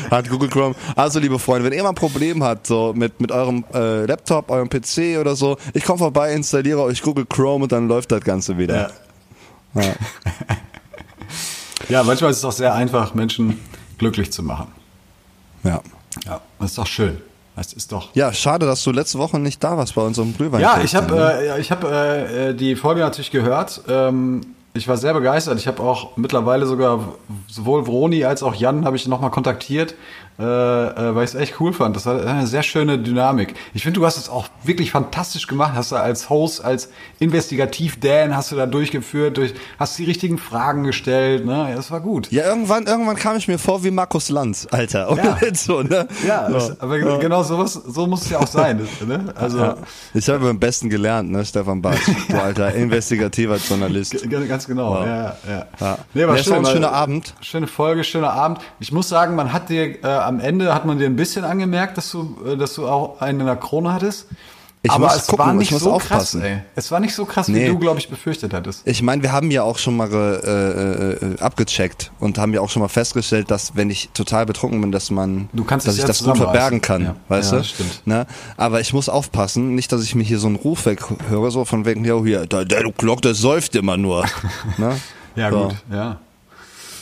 [0.10, 0.75] Hat Google Chrome.
[0.96, 4.50] Also, liebe Freunde, wenn ihr mal ein Problem habt, so mit, mit eurem äh, Laptop,
[4.50, 8.22] eurem PC oder so, ich komme vorbei, installiere euch Google Chrome und dann läuft das
[8.22, 8.92] Ganze wieder.
[9.75, 9.82] Ja,
[11.89, 13.59] manchmal ist es auch sehr einfach, Menschen
[13.97, 14.67] glücklich zu machen.
[15.63, 15.81] Ja.
[16.25, 17.21] Ja, das ist doch schön.
[17.55, 18.09] Das ist doch.
[18.15, 20.61] Ja, schade, dass du letzte Woche nicht da warst bei unserem Glühwein.
[20.61, 23.81] Ja, ich habe äh, ja, ich hab, äh, äh, die Folge natürlich gehört.
[23.87, 24.41] Ähm,
[24.73, 25.59] ich war sehr begeistert.
[25.59, 27.13] Ich habe auch mittlerweile sogar
[27.47, 29.93] sowohl Vroni als auch Jan habe ich nochmal kontaktiert,
[30.39, 31.95] äh, äh, weil ich es echt cool fand.
[31.95, 33.53] Das war eine sehr schöne Dynamik.
[33.73, 35.73] Ich finde, du hast es auch wirklich fantastisch gemacht.
[35.75, 40.83] Hast du als Host, als Investigativ-Dan hast du da durchgeführt, durch, hast die richtigen Fragen
[40.83, 41.45] gestellt.
[41.45, 41.67] Ne?
[41.69, 42.31] Ja, das war gut.
[42.31, 45.11] Ja, irgendwann, irgendwann kam ich mir vor wie Markus Lanz, Alter.
[45.11, 45.37] Oder Ja.
[45.53, 46.07] so, ne?
[46.27, 48.79] Ja, das, aber genau sowas, so muss es ja auch sein.
[48.79, 49.25] Das, ne?
[49.35, 49.75] Also Ja.
[50.13, 52.01] Ich habe beim Besten gelernt, ne, Stefan Bartsch.
[52.29, 54.13] Du alter investigativer Journalist.
[54.27, 55.05] G- Ganz genau, Wow.
[55.05, 55.65] ja, ja.
[55.79, 55.97] Ja.
[56.13, 57.33] Nee, aber Ja, es war ein schöner Abend.
[57.41, 58.59] Schöne Folge, schöner Abend.
[58.79, 61.98] Ich muss sagen, man hat dir äh, am Ende hat man dir ein bisschen angemerkt,
[61.98, 64.27] dass du, äh, dass du auch einen in der Krone hattest.
[64.86, 66.42] Ich aber muss es gucken, war ich nicht muss so aufpassen.
[66.42, 66.62] krass, ey.
[66.75, 67.63] Es war nicht so krass, Nee.
[67.63, 68.82] wie du, glaube ich, befürchtet hattest.
[68.86, 72.70] Ich meine, wir haben ja auch schon mal äh, äh, abgecheckt und haben ja auch
[72.70, 76.03] schon mal festgestellt, dass wenn ich total betrunken bin, dass man, Du kannst dass ich
[76.03, 77.16] das gut verbergen kann, Ja.
[77.29, 77.64] weißt Ja, du?
[77.64, 78.01] stimmt.
[78.05, 78.25] Ne?
[78.57, 81.86] Aber ich muss aufpassen, nicht, dass ich mir hier so einen Ruf weghöre, so von
[81.86, 84.25] wegen, ja, hier, der, der Glock, der säuft immer nur.
[84.77, 85.00] ne?
[85.38, 85.68] Ja, So.
[85.70, 86.18] gut, ja.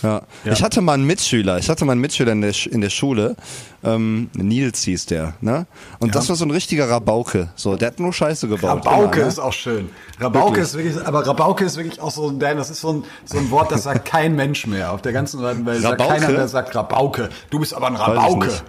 [0.04, 0.22] Ja.
[0.44, 0.52] Ja.
[0.54, 2.90] Ich hatte mal einen Mitschüler, ich hatte mal einen Mitschüler in der, Sch- in der
[2.90, 3.36] Schule,
[3.84, 5.68] ähm, Nils hieß der, ne?
[6.00, 8.86] Und das war so ein richtiger Rabauke, so, der hat nur Scheiße gebaut.
[8.86, 9.28] Rabauke immer, ne?
[9.30, 9.90] ist auch schön.
[10.20, 10.64] Rabauke Wirklich.
[10.64, 13.52] ist wirklich, aber Rabauke ist wirklich auch so ein, das ist so ein, so ein
[13.52, 14.92] Wort, das sagt kein Mensch mehr.
[14.92, 16.14] Auf der ganzen Welt sagt Rabauke?
[16.20, 17.30] keiner mehr sagt Rabauke.
[17.50, 18.46] Du bist aber ein Weiß ich Rabauke.
[18.48, 18.64] nicht.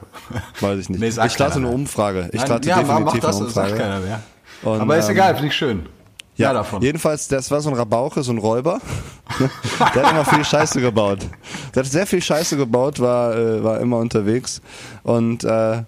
[0.60, 1.00] Weiß ich nicht.
[1.00, 1.68] Nee, ich starte eine.
[1.68, 2.28] Umfrage.
[2.32, 3.82] Ich Nein, starte ja, definitiv mach das, eine das sagt Umfrage.
[3.90, 4.20] keiner mehr.
[4.62, 5.86] Und, aber ist ähm, egal, finde ich schön.
[6.36, 6.82] Ja, Mehr davon.
[6.82, 8.80] jedenfalls, das war so ein Rabauche, so ein Räuber.
[9.94, 11.18] Der hat immer viel Scheiße gebaut.
[11.74, 14.62] Der hat sehr viel Scheiße gebaut, war, äh, war immer unterwegs.
[15.02, 15.82] Und äh,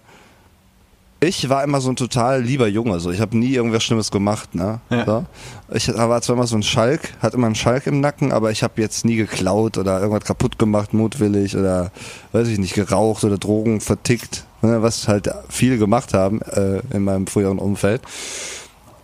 [1.21, 3.01] ich war immer so ein total lieber Junge.
[3.01, 3.11] So.
[3.11, 4.55] Ich habe nie irgendwas Schlimmes gemacht.
[4.55, 4.81] Ne?
[4.91, 5.05] Ja.
[5.07, 5.25] So.
[5.73, 8.63] Ich war zwar immer so ein Schalk, hatte immer einen Schalk im Nacken, aber ich
[8.63, 11.91] habe jetzt nie geklaut oder irgendwas kaputt gemacht, mutwillig oder
[12.33, 14.83] weiß ich nicht, geraucht oder Drogen vertickt, ne?
[14.83, 18.03] was halt viele gemacht haben äh, in meinem früheren Umfeld.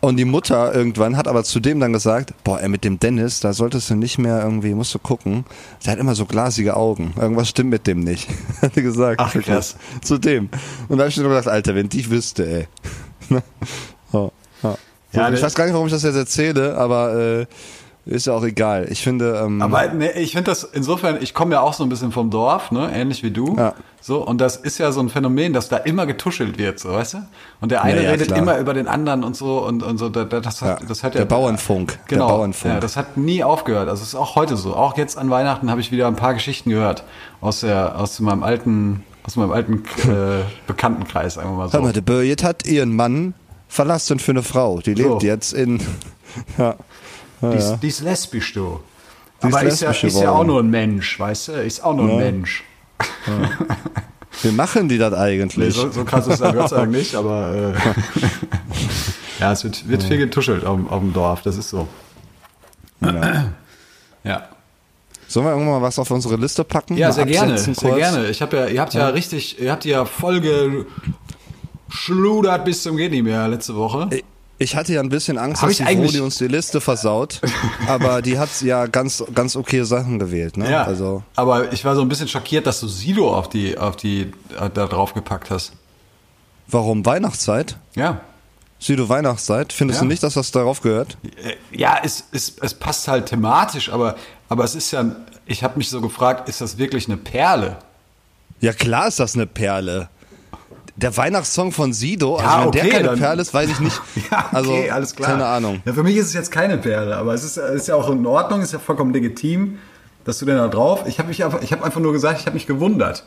[0.00, 3.40] Und die Mutter irgendwann hat aber zu dem dann gesagt, boah, ey, mit dem Dennis,
[3.40, 5.44] da solltest du nicht mehr irgendwie, musst du gucken.
[5.84, 7.12] Der hat immer so glasige Augen.
[7.20, 8.28] Irgendwas stimmt mit dem nicht.
[8.62, 9.20] hat die gesagt.
[9.20, 9.76] Ach, krass.
[10.02, 10.48] Zu dem.
[10.88, 12.68] Und da habe ich mir gedacht, Alter, wenn die wüsste, ey.
[14.12, 14.32] so,
[15.12, 15.30] ja.
[15.32, 17.46] Ich weiß gar nicht, warum ich das jetzt erzähle, aber äh,
[18.10, 18.86] ist ja auch egal.
[18.90, 21.88] Ich finde, ähm, Aber ne, ich finde das insofern, ich komme ja auch so ein
[21.88, 23.56] bisschen vom Dorf, ne, ähnlich wie du.
[23.56, 23.74] Ja.
[24.00, 27.14] So, und das ist ja so ein Phänomen, dass da immer getuschelt wird, so, weißt
[27.14, 27.18] du?
[27.60, 28.38] Und der eine Ja, ja, redet klar.
[28.38, 31.02] immer über den anderen und so und, und so, da- da- das hat, Ja, das
[31.04, 31.20] hat ja.
[31.20, 32.28] der Bauernfunk, der Genau.
[32.28, 32.74] Bauernfunk.
[32.74, 33.88] Ja, das hat nie aufgehört.
[33.88, 34.74] Also es ist auch heute so.
[34.74, 37.04] Auch jetzt an Weihnachten habe ich wieder ein paar Geschichten gehört
[37.40, 41.74] aus der, aus meinem alten, aus meinem alten äh, Bekanntenkreis, sagen wir mal so.
[41.74, 43.34] hör mal, der Birgit hat ihren Mann
[43.68, 44.80] verlassen für eine Frau.
[44.80, 45.26] Die lebt So.
[45.26, 45.80] jetzt in,
[46.58, 46.74] ja.
[47.42, 47.76] Ja, Die ist, ja.
[47.76, 48.80] die ist lesbisch, du.
[49.42, 51.52] Die ist Aber ist, ja, lesbisch ist ja auch nur ein Mensch, weißt du?
[51.52, 52.16] Ist auch nur ein Ja.
[52.24, 52.64] Mensch.
[54.42, 55.74] Wie machen die das Nee, eigentlich?
[55.74, 57.72] so, so krass ist ja Gott sei Dank nicht, aber äh,
[59.40, 61.88] ja, es wird, wird viel getuschelt auf, dem- auf dem Dorf, das ist so.
[63.00, 63.52] Ja.
[64.22, 64.48] Ja,
[65.28, 66.94] Sollen wir irgendwann mal was auf unsere Liste packen?
[66.98, 67.96] ja Mal sehr gerne, sehr kurz?
[67.96, 68.28] gerne.
[68.28, 70.42] Ich habe ja, ihr habt ja, richtig, ihr habt ja voll
[71.88, 74.08] geschludert bis zum geht nicht mehr letzte Woche.
[74.10, 74.24] Ich
[74.76, 77.40] hatte ja ein bisschen Angst, Hab dass ich die uns die Liste versaut,
[77.88, 80.56] aber die hat ja ganz, ganz okay Sachen gewählt.
[80.58, 80.70] Ne?
[80.70, 83.96] Ja, Also, aber ich war so ein bisschen schockiert, dass du Sido auf die, auf
[83.96, 85.72] die, äh, da drauf gepackt hast.
[86.68, 87.76] warum Weihnachtszeit?
[87.96, 88.20] Ja.
[88.78, 89.72] Sieh du Weihnachtszeit?
[89.72, 90.04] Findest Ja.
[90.04, 91.16] du nicht, dass das darauf gehört?
[91.42, 94.16] Äh, Ja, es, es, es passt halt thematisch, aber,
[94.48, 95.04] aber es ist ja,
[95.46, 97.78] ich habe mich so gefragt, ist das wirklich eine Perle?
[98.60, 100.08] Ja klar ist das eine Perle.
[101.02, 103.80] Der Weihnachtssong von Sido, also Ja, wenn okay, der keine dann- Perle ist, weiß ich
[103.80, 104.00] nicht.
[104.30, 105.30] Ja, okay, also, alles klar.
[105.30, 105.82] Keine Ahnung.
[105.84, 108.26] Ja, für mich ist es jetzt keine Perle, aber es ist, ist ja auch in
[108.26, 109.78] Ordnung, ist ja vollkommen legitim,
[110.24, 111.04] dass du denn da drauf.
[111.06, 113.24] Ich habe mich einfach, ich habe einfach nur gesagt, ich habe mich gewundert.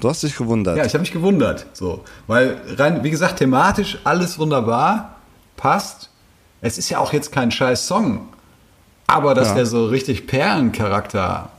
[0.00, 0.76] Du hast dich gewundert.
[0.78, 5.16] Ja, ich habe mich gewundert, so, weil rein, wie gesagt, thematisch alles wunderbar,
[5.56, 6.08] passt.
[6.62, 8.28] Es ist ja auch jetzt kein scheiß Song,
[9.06, 9.54] aber dass Ja.
[9.56, 11.50] der so richtig Perlencharakter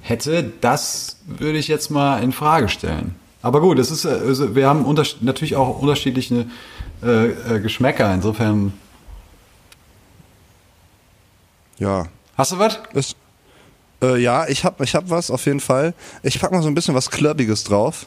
[0.00, 3.14] hätte, das würde ich jetzt mal in Frage stellen.
[3.44, 4.86] Aber gut, es ist, also wir haben
[5.20, 6.46] natürlich auch unterschiedliche
[7.02, 8.14] äh, äh, Geschmäcker.
[8.14, 8.72] Insofern,
[11.78, 12.06] ja.
[12.38, 12.80] hast du was?
[12.94, 13.16] Ist,
[14.02, 15.92] äh, ja, ich hab, ich hab was auf jeden Fall.
[16.22, 18.06] Ich pack mal so ein bisschen was Clubbiges drauf.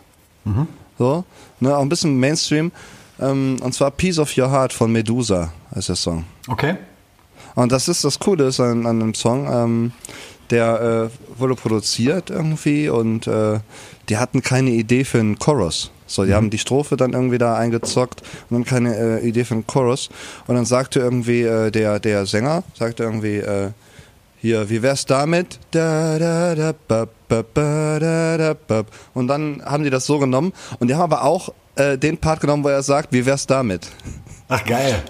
[0.98, 1.24] So,
[1.60, 2.72] ne, auch ein bisschen Mainstream.
[3.20, 6.26] Ähm, und zwar Piece of Your Heart von Medusa heißt der Song.
[6.48, 6.78] Okay.
[7.54, 9.48] Und das ist das Coole ist an, an dem Song.
[9.52, 9.92] Ähm,
[10.50, 13.60] der äh, wurde produziert irgendwie und äh,
[14.10, 15.92] die hatten keine Idee für einen Chorus.
[16.06, 19.56] So, die haben die Strophe dann irgendwie da eingezockt und dann keine äh, Idee für
[19.56, 20.10] einen Chorus.
[20.48, 23.72] Und dann sagte irgendwie äh, der, der Sänger, sagte irgendwie, äh,
[24.40, 25.60] hier, wie wär's damit?
[25.72, 28.84] Da, da, da, ba, ba, ba, da, da, ba.
[29.14, 32.40] Und dann haben die das so genommen und die haben aber auch äh, den Part
[32.40, 33.90] genommen, wo er sagt, wie wär's damit?
[34.48, 35.04] Ach, geil.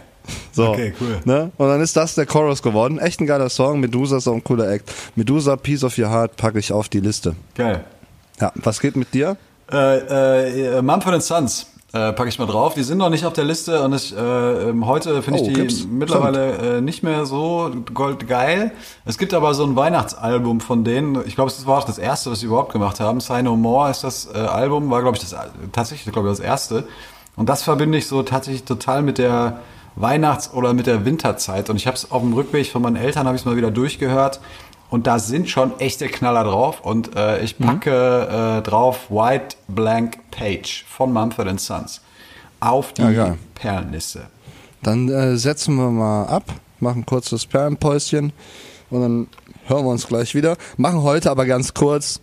[0.52, 1.20] So, Okay, cool.
[1.26, 1.52] Ne?
[1.58, 2.98] Und dann ist das der Chorus geworden.
[2.98, 3.80] Echt ein geiler Song.
[3.80, 4.92] Medusa ist auch ein cooler Act.
[5.16, 7.36] Medusa, Piece of Your Heart packe ich auf die Liste.
[7.56, 7.86] Geil.
[8.40, 9.38] Ja, was geht mit dir?
[9.72, 12.74] Äh, äh, Mumford Sons äh, packe ich mal drauf.
[12.76, 15.48] Die sind noch nicht auf der Liste und ich, äh, ähm, heute finde Oh, ich
[15.50, 15.86] die gibt's?
[15.90, 18.72] mittlerweile äh, nicht mehr so goldgeil.
[19.06, 21.22] Es gibt aber so ein Weihnachtsalbum von denen.
[21.26, 23.20] Ich glaube, es war auch das erste, was sie überhaupt gemacht haben.
[23.20, 25.36] Say No More ist das äh, Album, war glaube ich das
[25.72, 26.88] tatsächlich glaube ich das erste.
[27.36, 29.60] Und das verbinde ich so tatsächlich total mit der
[29.96, 31.70] Weihnachts- oder mit der Winterzeit.
[31.70, 33.72] Und ich habe es auf dem Rückweg von meinen Eltern habe ich es mal wieder
[33.72, 34.40] durchgehört.
[34.90, 36.82] Und da sind schon echte Knaller drauf.
[36.82, 42.02] Und äh, ich packe äh, drauf White Blank Page von Mumford Sons
[42.60, 43.36] auf die Ja.
[43.56, 44.28] Perlenliste.
[44.84, 46.44] Dann äh, setzen wir mal ab,
[46.80, 48.32] machen kurz das Perlenpäuschen
[48.90, 49.28] und dann
[49.66, 50.56] hören wir uns gleich wieder.
[50.78, 52.22] Machen heute aber ganz kurz.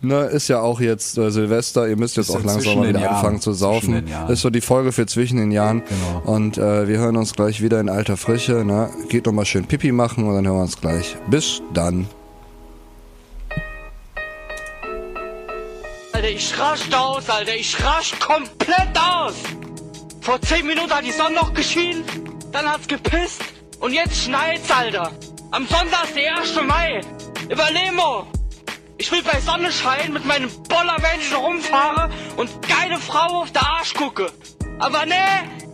[0.00, 3.00] Ne, ist ja auch jetzt äh, Silvester, ihr müsst jetzt Ist auch langsam mal wieder
[3.00, 3.16] Jahren.
[3.16, 4.06] anfangen zu saufen.
[4.28, 5.82] Ist so die Folge für zwischen den Jahren.
[5.88, 6.32] Genau.
[6.36, 8.64] Und äh, wir hören uns gleich wieder in alter Frische.
[8.64, 8.90] Ne?
[9.08, 11.16] Geht noch mal schön Pipi machen und dann hören wir uns gleich.
[11.28, 12.06] Bis dann.
[16.12, 17.54] Alter, ich raste aus, Alter.
[17.56, 19.34] Ich raste komplett aus.
[20.20, 22.04] Vor zehn Minuten hat die Sonne noch geschienen,
[22.52, 23.40] dann hat's gepisst
[23.80, 25.10] und jetzt schneit's, Alter.
[25.52, 26.54] Am Sonntag ist der 1.
[26.68, 27.00] Mai.
[27.48, 28.26] Überlemo.
[28.98, 34.26] Ich will bei Sonnenschein mit meinem Bollermännchen rumfahren und geile Frau auf der Arsch gucke.
[34.80, 35.14] Aber nee,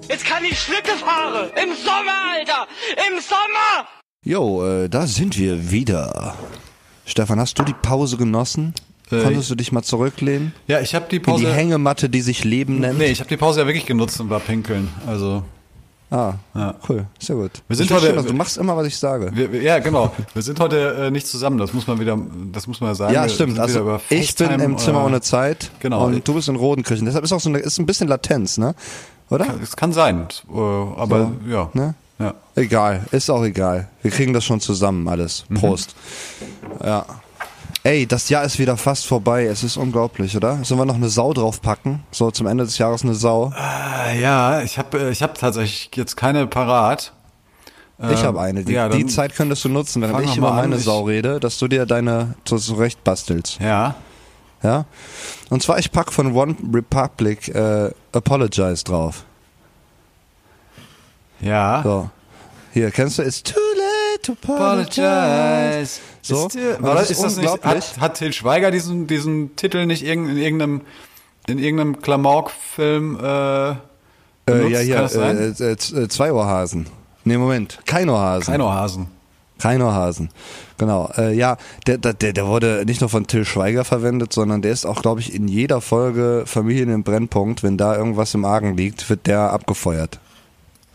[0.08, 1.50] jetzt kann ich Schlitte fahren.
[1.62, 2.66] Im Sommer, Alter.
[3.08, 3.88] Im Sommer.
[4.24, 6.34] Jo, äh, da sind wir wieder.
[7.06, 8.74] Stefan, hast du die Pause genossen?
[9.10, 10.54] Äh, Konntest du dich mal zurücklehnen?
[10.66, 11.44] Ja, ich habe die In Pause.
[11.46, 12.98] die Hängematte, die sich Leben nennt?
[12.98, 14.88] nee, ich habe die Pause ja wirklich genutzt und war pinkeln.
[15.06, 15.44] Also
[16.10, 16.74] Ah, Ja.
[16.88, 17.50] cool, sehr gut.
[17.66, 18.26] Wir sind heute- das.
[18.26, 19.30] du machst immer, was ich sage.
[19.34, 20.12] wir, wir- ja, genau.
[20.32, 21.58] Wir sind heute äh, nicht zusammen.
[21.58, 22.16] Das muss man wieder,
[22.52, 23.12] das muss man sagen.
[23.14, 23.58] Ja, stimmt.
[23.58, 26.04] Also ich bin im Zimmer äh, ohne Zeit genau.
[26.06, 27.04] und du bist in Rodenkirchen.
[27.06, 28.74] Deshalb ist auch so eine, ist ein bisschen Latenz, ne?
[29.30, 29.46] Oder?
[29.62, 31.70] Es kann sein, äh, aber ja.
[31.72, 31.94] Ne?
[32.18, 32.34] ja.
[32.54, 33.88] Egal, ist auch egal.
[34.02, 35.44] Wir kriegen das schon zusammen alles.
[35.48, 35.54] Mhm.
[35.56, 35.96] Prost.
[36.84, 37.06] Ja.
[37.86, 39.44] Ey, das Jahr ist wieder fast vorbei.
[39.44, 40.64] Es ist unglaublich, oder?
[40.64, 42.00] Sollen wir noch eine Sau draufpacken?
[42.10, 43.52] So zum Ende des Jahres eine Sau.
[43.54, 47.12] Äh, ja, ich habe ich hab tatsächlich jetzt keine parat.
[47.98, 48.64] Ich Ähm, habe eine.
[48.64, 50.56] Die, ja, die Zeit könntest du nutzen, während fang ich über an.
[50.56, 53.60] meine Sau rede, dass du dir deine so zurecht bastelst.
[53.60, 53.96] Ja.
[54.62, 54.86] Ja?
[55.50, 59.24] Und zwar, ich pack von One Republic äh, Apologize drauf.
[61.40, 61.82] Ja.
[61.84, 62.08] So.
[62.72, 63.22] Hier, kennst du?
[63.22, 63.60] It's too
[64.24, 66.00] to apologize.
[66.22, 66.46] So.
[66.46, 67.84] Ist, Und war das ist das nicht, unglaublich.
[67.96, 70.80] hat, hat Til Schweiger diesen, diesen Titel nicht irgend- in irgendeinem,
[71.46, 73.74] in irgendeinem Klamauk-Film äh, Äh,
[74.46, 74.70] benutzt?
[74.72, 76.86] ja, hier, äh, äh, äh, zwei Ohrhasen.
[77.24, 77.78] Nee, Moment.
[77.86, 78.44] Kein Ohrhasen.
[78.52, 79.06] Kein Ohrhasen.
[79.58, 80.28] Kein Ohrhasen.
[80.76, 81.10] Genau.
[81.16, 81.56] Äh, ja,
[81.86, 85.00] der, der, der der wurde nicht nur von Till Schweiger verwendet, sondern der ist auch,
[85.00, 87.62] glaube ich, in jeder Folge Familien im Brennpunkt.
[87.62, 90.18] Wenn da irgendwas im Argen liegt, wird der abgefeuert.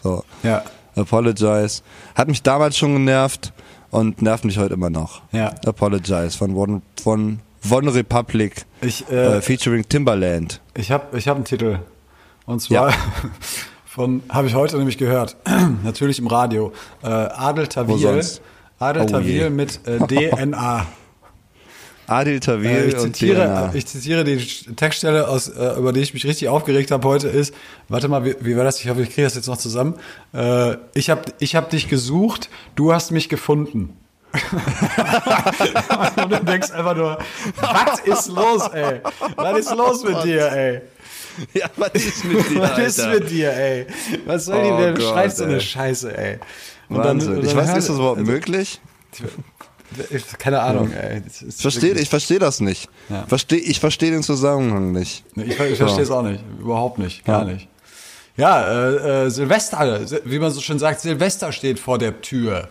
[0.03, 0.23] So.
[0.43, 0.61] Ja.
[0.99, 1.81] Apologize.
[2.15, 3.53] Hat mich damals schon genervt
[3.91, 5.21] und nervt mich heute immer noch.
[5.31, 5.53] Ja.
[5.65, 10.61] Apologize von One, von One Republic Ich, äh, äh, featuring Timbaland.
[10.75, 11.79] Ich habe ich hab einen Titel.
[12.45, 12.95] Und zwar Ja.
[13.85, 15.35] von, habe ich heute nämlich gehört,
[15.83, 16.71] natürlich im Radio,
[17.03, 18.21] äh, Adel Tawil.
[18.79, 19.49] Adel Oh Tawil je.
[19.49, 19.97] mit äh,
[20.31, 20.85] DNA.
[22.09, 24.37] Adil Tawil Äh, ich, und zitiere, ich zitiere die
[24.75, 27.53] Textstelle, aus, äh, über die ich mich richtig aufgeregt habe heute, ist,
[27.87, 28.79] warte mal, wie, wie war das?
[28.79, 29.95] Ich hoffe, ich kriege das jetzt noch zusammen.
[30.33, 33.95] Äh, ich habe ich hab dich gesucht, du hast mich gefunden.
[36.23, 37.17] und du denkst einfach nur,
[37.59, 39.01] was ist los, ey?
[39.35, 40.81] Was ist los mit dir, ey?
[41.53, 43.87] Ja, was ist mit dir, Was ist mit dir, ey?
[44.25, 45.01] Was soll die Oh denn?
[45.01, 45.61] Schreibst so eine.
[45.61, 46.39] Scheiße, ey.
[46.89, 47.37] Und Wahnsinn.
[47.37, 48.81] und ich weiß ist das überhaupt also, möglich?
[50.09, 51.21] Ich- Keine Ahnung, ey.
[51.25, 52.89] Ist Ich verstehe versteh das nicht.
[53.09, 53.25] Ja.
[53.27, 55.23] Versteh, ich verstehe den Zusammenhang nicht.
[55.35, 56.43] Ich, ich verstehe es auch nicht.
[56.59, 57.25] Überhaupt nicht.
[57.25, 57.67] Gar nicht.
[58.37, 62.69] Ja, äh, äh, Silvester, wie man so schön sagt, Silvester steht vor der Tür.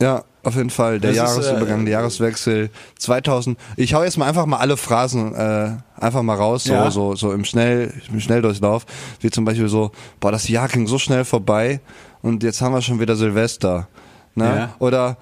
[0.00, 1.00] Ja, auf jeden Fall.
[1.00, 3.58] Der Das ist, Jahresübergang, äh, der Jahreswechsel 2000.
[3.76, 6.90] Ich hau jetzt mal einfach mal alle Phrasen äh, einfach mal raus, so, Ja.
[6.90, 8.86] so, so im, Schnell, im Schnelldurchlauf.
[9.20, 11.80] Wie zum Beispiel so, boah, das Jahr ging so schnell vorbei
[12.22, 13.88] und jetzt haben wir schon wieder Silvester.
[14.34, 14.44] Ne?
[14.44, 14.74] Ja.
[14.78, 15.16] Oder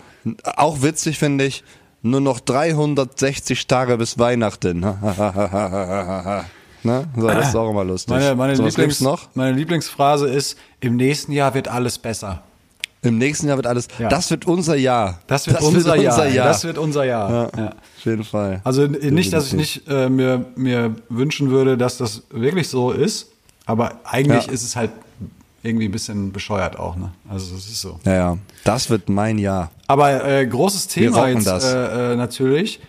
[0.57, 1.65] auch witzig finde ich,
[2.03, 4.81] nur noch 360 Tage bis Weihnachten.
[4.81, 4.95] ne?
[7.17, 8.11] So, das ist auch immer lustig.
[8.11, 9.29] Meine, meine, so, was Lieblings, noch?
[9.35, 12.43] meine Lieblingsphrase ist, im nächsten Jahr wird alles besser.
[13.05, 13.89] Im nächsten Jahr wird alles.
[13.99, 14.09] Ja.
[14.09, 15.21] Das wird unser Jahr.
[15.27, 16.47] Das wird, unser, Jahr.
[16.47, 17.31] Das wird unser Jahr.
[17.31, 17.69] Ja, Ja.
[17.69, 18.61] Auf jeden Fall.
[18.65, 23.29] Also nicht, dass ich nicht äh, mir, mir wünschen würde, dass das wirklich so ist,
[23.67, 24.91] aber eigentlich ist es halt
[25.65, 26.97] irgendwie ein bisschen bescheuert auch.
[26.97, 27.11] Ne?
[27.29, 27.99] Also das ist so.
[28.05, 28.39] Ja, ja.
[28.65, 29.71] Das wird mein Jahr.
[29.87, 31.47] Aber äh, großes Thema jetzt.
[31.47, 32.81] Äh, äh, natürlich.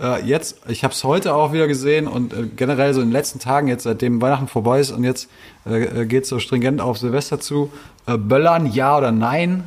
[0.00, 3.12] Äh, jetzt, ich habe es heute auch wieder gesehen und äh, generell so in den
[3.12, 5.28] letzten Tagen, jetzt seitdem Weihnachten vorbei ist und jetzt
[5.64, 7.70] äh, geht so stringent auf Silvester zu.
[8.06, 9.64] Böllern, ja oder nein?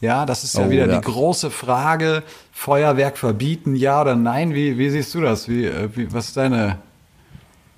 [0.00, 0.98] Ja, das ist ja Oh, wieder ja.
[0.98, 2.22] die große Frage.
[2.52, 4.52] Feuerwerk verbieten, ja oder nein?
[4.52, 5.48] Wie, wie siehst du das?
[5.48, 6.78] Wie, wie, was ist deine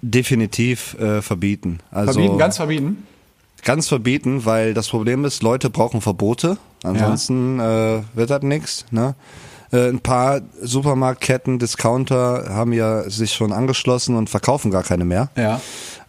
[0.03, 1.79] Definitiv verbieten.
[1.91, 3.07] Also Verbieten, ganz verbieten?
[3.65, 6.59] Ganz verbieten, weil das Problem ist, Leute brauchen Verbote.
[6.83, 8.87] Ansonsten äh, wird das nix.
[8.91, 9.15] Ne?
[9.73, 15.31] Äh, ein paar Supermarktketten, Discounter haben ja sich schon angeschlossen und verkaufen gar keine mehr.
[15.37, 15.61] Ja.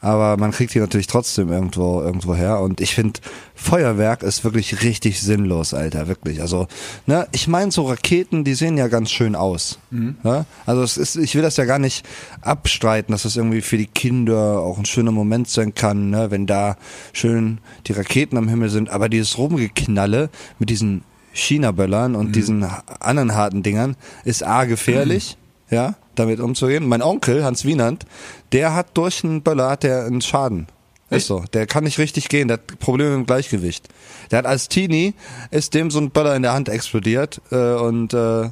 [0.04, 2.60] Aber man kriegt die natürlich trotzdem irgendwo irgendwo her.
[2.60, 3.20] Und ich finde,
[3.54, 6.42] Feuerwerk ist wirklich richtig sinnlos, Alter, wirklich.
[6.42, 6.68] Also,
[7.06, 9.78] ne, ich meine, so Raketen, die sehen ja ganz schön aus.
[10.24, 10.46] Ne?
[10.66, 12.04] Also es ist, ich will das ja gar nicht
[12.42, 16.48] abstreiten, dass das irgendwie für die Kinder auch ein schöner Moment sein kann, ne, wenn
[16.48, 16.78] da
[17.14, 18.90] schön die Raketen am Himmel sind.
[18.90, 25.38] Aber dieses Rumgeknalle mit diesen China-Böllern und diesen ha- anderen harten Dingern ist A gefährlich,
[25.70, 26.88] ja, damit umzugehen.
[26.88, 28.06] Mein Onkel, Hans Wienand,
[28.52, 30.68] der hat durch einen Böller hat der einen Schaden.
[31.10, 31.44] Ist so.
[31.52, 33.90] Der kann nicht richtig gehen, der hat Probleme dem Gleichgewicht.
[34.32, 35.14] Der hat als Teenie,
[35.52, 38.50] ist dem so ein Böller in der Hand explodiert äh, und äh,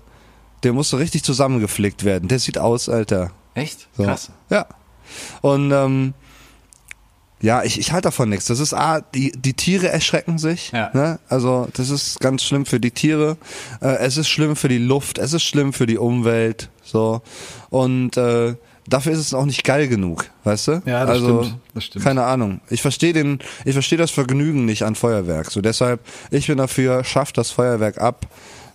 [0.63, 2.27] der musste richtig zusammengeflickt werden.
[2.27, 3.31] Der sieht aus, Alter.
[3.53, 3.87] Echt?
[3.95, 4.03] So.
[4.03, 4.31] Krass.
[4.49, 4.65] Ja.
[5.41, 6.13] Und ähm,
[7.41, 8.45] ja, ich, ich halte davon nichts.
[8.45, 10.71] Das ist A, die, die Tiere erschrecken sich.
[10.71, 10.91] Ja.
[10.93, 11.19] Ne?
[11.29, 13.37] Also das ist ganz schlimm für die Tiere.
[13.81, 16.69] Äh, es ist schlimm für die Luft, es ist schlimm für die Umwelt.
[16.83, 17.21] So.
[17.69, 18.55] Und äh,
[18.87, 20.71] dafür ist es auch nicht geil genug, weißt du?
[20.85, 21.59] Ja, das also, stimmt.
[21.73, 22.05] Das stimmt.
[22.05, 22.59] Keine Ahnung.
[22.69, 25.51] Ich verstehe den, ich verstehe das Vergnügen nicht an Feuerwerk.
[25.51, 28.27] So deshalb, ich bin dafür, schafft das Feuerwerk ab.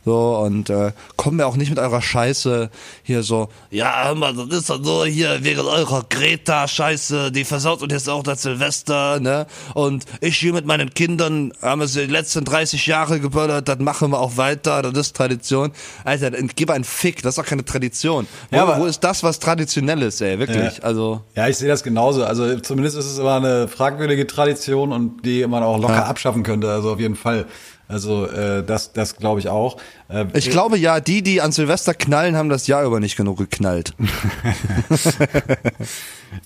[0.05, 2.69] So, und äh, kommen wir auch nicht mit eurer Scheiße
[3.03, 7.83] hier so, ja, hör mal, das ist doch nur hier wegen eurer Greta-Scheiße, die versaut
[7.83, 9.47] uns jetzt auch das Silvester, ne?
[9.75, 14.11] Und ich hier mit meinen Kindern haben es die letzten 30 Jahre geböllert, das machen
[14.11, 15.73] wir auch weiter, das ist Tradition.
[16.05, 18.27] Alter, gib einen Fick, das ist doch keine Tradition.
[18.51, 20.77] Wo, Ja, aber- wo ist das, was Traditionelles, ey, wirklich?
[20.79, 20.83] Ja.
[20.85, 22.25] Also, Ja, ich sehe das genauso.
[22.25, 26.05] Also zumindest ist es immer eine fragwürdige Tradition und die man auch locker Ja.
[26.05, 26.71] abschaffen könnte.
[26.71, 27.47] Also auf jeden Fall.
[27.87, 29.77] Also äh, das, das glaube ich auch.
[30.09, 33.37] Äh, ich glaube ja, die, die an Silvester knallen, haben das Jahr über nicht genug
[33.39, 33.95] geknallt.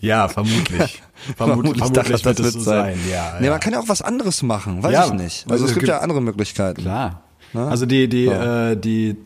[0.01, 1.03] ja, vermutlich.
[1.37, 2.95] Vermut, vermutlich, dachte, das wird es so sein.
[2.97, 3.11] sein.
[3.11, 3.53] Ja, Nee, ja.
[3.53, 5.45] man kann ja auch was anderes machen, weiß Ja, ich nicht.
[5.45, 6.83] also Also es es gibt gibt- ja andere Möglichkeiten.
[6.83, 7.23] Klar.
[7.53, 7.67] Ne?
[7.67, 8.71] Also die, die, Ja.
[8.73, 9.17] äh, die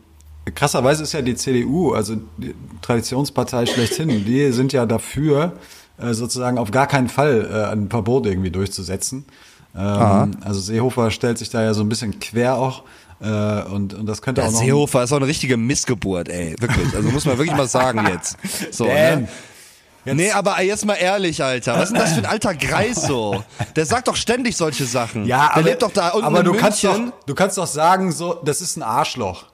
[0.55, 5.53] krasserweise ist ja die CDU, also die Traditionspartei schlechthin, die sind ja dafür,
[5.97, 9.25] äh, sozusagen auf gar keinen Fall äh, ein Verbot irgendwie durchzusetzen.
[9.75, 12.83] Ähm, also Seehofer stellt sich da ja so ein bisschen quer auch.
[13.21, 14.59] Äh, und, und das könnte Der auch noch.
[14.59, 16.55] Seehofer ist auch eine richtige Missgeburt, ey.
[16.59, 16.93] Wirklich.
[16.95, 18.37] Also muss man wirklich mal sagen jetzt.
[18.71, 19.27] So, Dan,
[20.05, 20.15] ne?
[20.15, 21.75] Nee, aber jetzt mal ehrlich, Alter.
[21.77, 23.41] Was ist denn das für ein alter Greis so?
[23.77, 25.25] Der sagt doch ständig solche Sachen.
[25.25, 26.61] Ja, Der aber, lebt doch da unten aber du München.
[26.61, 29.45] kannst doch, du kannst doch sagen, so, das ist ein Arschloch.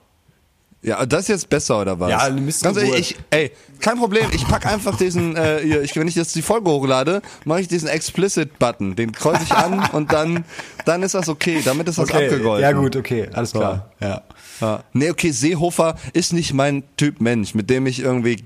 [0.82, 2.10] Ja, das ist jetzt besser oder was?
[2.10, 2.76] Ja, eine Missgeburt.
[2.76, 4.26] Ganz ehrlich, ich, ey, kein Problem.
[4.32, 7.68] Ich pack einfach diesen, äh, hier, ich, wenn ich jetzt die Folge hochlade, mache ich
[7.68, 8.96] diesen Explicit-Button.
[8.96, 10.44] Den kreuze ich an und dann,
[10.86, 11.60] dann ist das okay.
[11.62, 12.62] Damit ist das abgegolten.
[12.62, 13.90] ja gut, okay, alles klar.
[14.00, 14.22] Ja.
[14.60, 14.82] Ja.
[14.92, 18.42] Nee, okay, Seehofer ist nicht mein Typ Mensch, mit dem ich irgendwie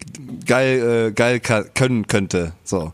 [0.46, 2.52] geil, äh, geil können könnte.
[2.64, 2.92] So.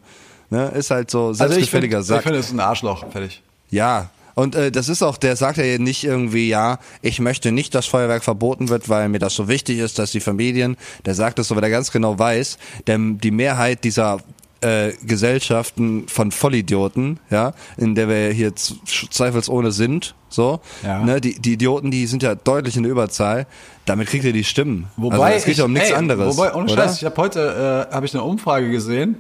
[0.51, 0.69] Ne?
[0.69, 2.23] Ist halt so Also ich selbstgefälliger finde, ich Sack.
[2.25, 3.43] finde, ist ein Arschloch, fertig.
[3.71, 4.11] Ja.
[4.41, 7.87] Und äh, das ist auch, der sagt ja nicht irgendwie, ja, ich möchte nicht, dass
[7.87, 11.49] Feuerwerk verboten wird, weil mir das so wichtig ist, dass die Familien, der sagt das
[11.49, 14.19] so, weil er ganz genau weiß, denn die Mehrheit dieser
[14.63, 21.03] äh, Gesellschaften von Vollidioten, ja, in der wir hier zweifelsohne sind, so, Ja.
[21.03, 23.47] ne, die, die Idioten, die sind ja deutlich in der Überzahl,
[23.87, 24.87] damit kriegt ihr die Stimmen.
[24.97, 26.37] Wobei also es geht ja um ich- nichts anderes.
[26.37, 26.83] Wobei, ohne oder?
[26.85, 29.17] Scheiß, ich habe heute äh, habe ich eine Umfrage gesehen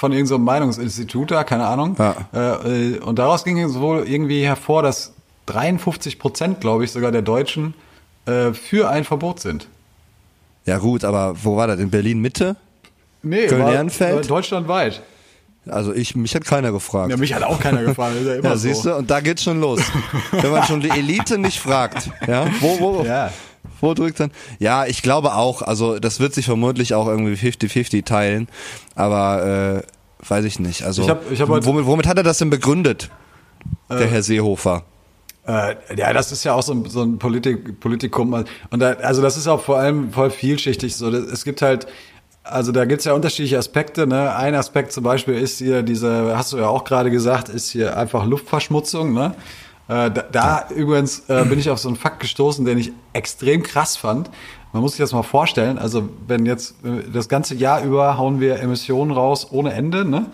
[0.00, 1.94] von irgendeinem so Meinungsinstitut da, keine Ahnung.
[1.98, 2.16] Ja.
[2.64, 5.12] Äh, und daraus ging es wohl irgendwie hervor, dass
[5.46, 7.74] 53 Prozent, glaube ich, sogar der Deutschen
[8.24, 9.68] äh, für ein Verbot sind.
[10.64, 11.78] Ja gut, aber wo war das?
[11.80, 12.56] In Berlin Mitte?
[13.22, 14.14] Nee, Köln-Ehrenfeld?
[14.16, 15.02] war- deutschlandweit.
[15.68, 17.10] Also ich, mich hat keiner gefragt.
[17.10, 18.16] Ja, mich hat auch keiner gefragt.
[18.16, 18.68] Ist ja immer Ja, so.
[18.68, 19.80] siehst du, und da geht's schon los.
[20.32, 23.30] Wenn man schon die Elite nicht fragt, ja, wo, wo, Ja.
[23.80, 24.30] Wo drückt dann?
[24.58, 28.48] Ja, ich glaube auch, also das wird sich vermutlich auch irgendwie 50-50 teilen,
[28.94, 30.82] aber äh, weiß ich nicht.
[30.84, 33.10] Also Ich hab- ich hab womit, womit hat er das denn begründet,
[33.88, 34.84] der Herr Seehofer?
[35.46, 38.32] Äh, ja, das ist ja auch so ein, so ein Politik, Politikum.
[38.70, 40.94] Und da, also das ist auch vor allem voll vielschichtig.
[40.94, 41.86] So, Das- es gibt halt,
[42.44, 44.06] also da gibt's ja unterschiedliche Aspekte.
[44.06, 44.34] Ne?
[44.34, 47.96] Ein Aspekt zum Beispiel ist hier diese, hast du ja auch gerade gesagt, ist hier
[47.96, 49.12] einfach Luftverschmutzung.
[49.14, 49.34] Ne?
[49.90, 53.64] Äh, da, da übrigens äh, bin ich auf so einen Fakt gestoßen, den ich extrem
[53.64, 54.30] krass fand.
[54.72, 55.78] Man muss sich das mal vorstellen.
[55.78, 60.04] Also wenn jetzt äh, das ganze Jahr über hauen wir Emissionen raus ohne Ende.
[60.04, 60.26] Ne?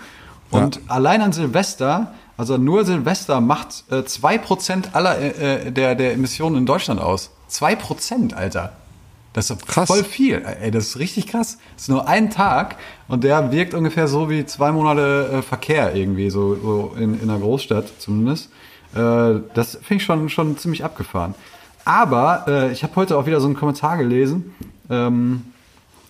[0.50, 6.58] Und allein an Silvester, also nur Silvester macht äh, 2% aller äh, der, der Emissionen
[6.58, 7.30] in Deutschland aus.
[7.50, 8.72] 2%, Alter.
[9.32, 9.86] Das ist Krass.
[9.86, 10.42] voll viel.
[10.60, 11.56] Ey, das ist richtig krass.
[11.74, 12.76] Das ist nur ein Tag
[13.08, 17.30] und der wirkt ungefähr so wie zwei Monate äh, Verkehr irgendwie, so, so in, in
[17.30, 18.50] einer Großstadt zumindest.
[18.96, 21.34] Äh, das finde ich schon, schon ziemlich abgefahren.
[21.84, 24.54] Aber äh, ich habe heute auch wieder so einen Kommentar gelesen.
[24.90, 25.42] Ähm,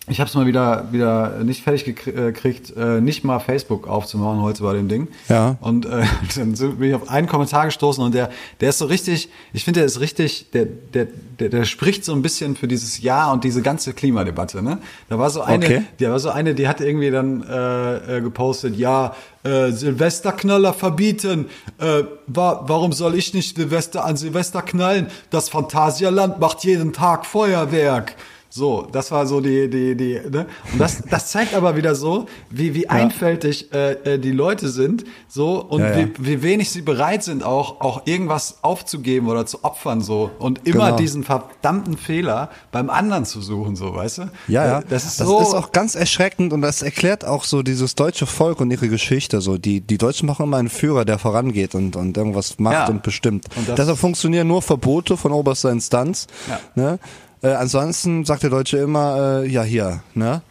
[0.08, 4.40] ich habe es mal wieder, wieder nicht fertig äh, gekriegt, äh, nicht mal Facebook aufzumachen
[4.40, 5.08] heute bei dem Ding.
[5.28, 5.56] Ja.
[5.60, 6.04] Und äh,
[6.36, 9.80] dann bin ich auf einen Kommentar gestoßen und der, der ist so richtig, ich finde,
[9.80, 11.08] der ist richtig, der, der,
[11.40, 14.62] der, der spricht so ein bisschen für dieses Jahr und diese ganze Klimadebatte.
[14.62, 14.78] Ne?
[15.08, 15.82] Da war so eine, Okay.
[15.98, 21.46] da war so eine, die hat irgendwie dann äh, äh, gepostet, ja, äh, Silvesterknaller verbieten.
[21.78, 25.08] Äh, wa warum soll ich nicht Silvester an Silvester knallen?
[25.30, 28.14] Das Phantasialand macht jeden Tag Feuerwerk.
[28.48, 30.46] So, das war so die, die, die, ne?
[30.72, 35.04] Und das, das zeigt aber wieder so, wie, wie einfältig äh, äh, die Leute sind,
[35.28, 35.96] so, und Ja, ja.
[35.96, 40.30] Wie, wie wenig sie bereit sind, auch, auch irgendwas aufzugeben oder zu opfern, so.
[40.38, 40.96] Und immer Genau.
[40.96, 44.22] diesen verdammten Fehler beim anderen zu suchen, so, weißt du?
[44.48, 44.78] Ja, ja.
[44.80, 45.38] Äh, Das ist so.
[45.38, 49.40] auch ganz erschreckend und das erklärt auch so dieses deutsche Volk und ihre Geschichte.
[49.40, 52.88] So die, die Deutschen machen immer einen Führer, der vorangeht und, und irgendwas macht Ja.
[52.88, 53.46] und bestimmt.
[53.56, 56.26] Und das- Deshalb funktionieren nur Verbote von oberster Instanz.
[56.48, 56.58] Ja.
[56.74, 56.98] Ne?
[57.42, 60.42] Äh, ansonsten sagt der Deutsche immer, äh, ja hier, ne?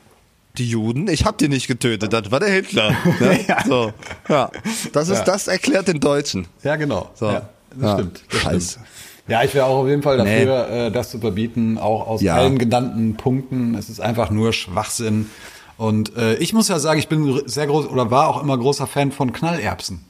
[0.57, 2.91] Die Juden, ich hab die nicht getötet, das war der Hitler.
[3.19, 3.39] Ne?
[3.47, 3.63] Ja.
[3.65, 3.91] So,
[4.29, 4.49] ja.
[4.93, 5.23] Das ist, Ja.
[5.25, 6.47] das erklärt den Deutschen.
[6.63, 7.09] Ja, genau.
[7.15, 7.25] So.
[7.25, 7.93] Ja, das Ja.
[7.95, 8.23] stimmt.
[8.31, 8.69] Das Scheiße.
[8.71, 8.85] stimmt.
[9.27, 10.45] Ja, ich wäre auch auf jeden Fall Nee.
[10.45, 12.35] dafür, äh, das zu verbieten, auch aus Ja.
[12.35, 13.75] allen genannten Punkten.
[13.75, 15.29] Es ist einfach nur Schwachsinn.
[15.77, 18.87] Und äh, ich muss ja sagen, ich bin sehr groß oder war auch immer großer
[18.87, 20.05] Fan von Knallerbsen.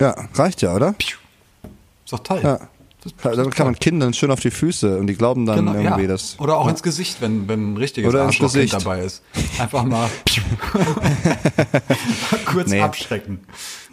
[0.00, 0.94] Ja, reicht ja, oder?
[0.98, 2.40] Ist doch toll.
[2.42, 2.60] Ja.
[3.22, 6.02] Das Dann kann man Kindern schön auf die Füße und die glauben dann Genau, irgendwie,
[6.02, 6.08] ja.
[6.08, 6.38] dass.
[6.38, 8.74] Oder auch ins Gesicht, wenn, wenn ein richtiges Oder Gesicht.
[8.74, 9.22] dabei ist.
[9.58, 10.08] Einfach mal
[12.46, 12.80] kurz Nee.
[12.80, 13.40] abschrecken.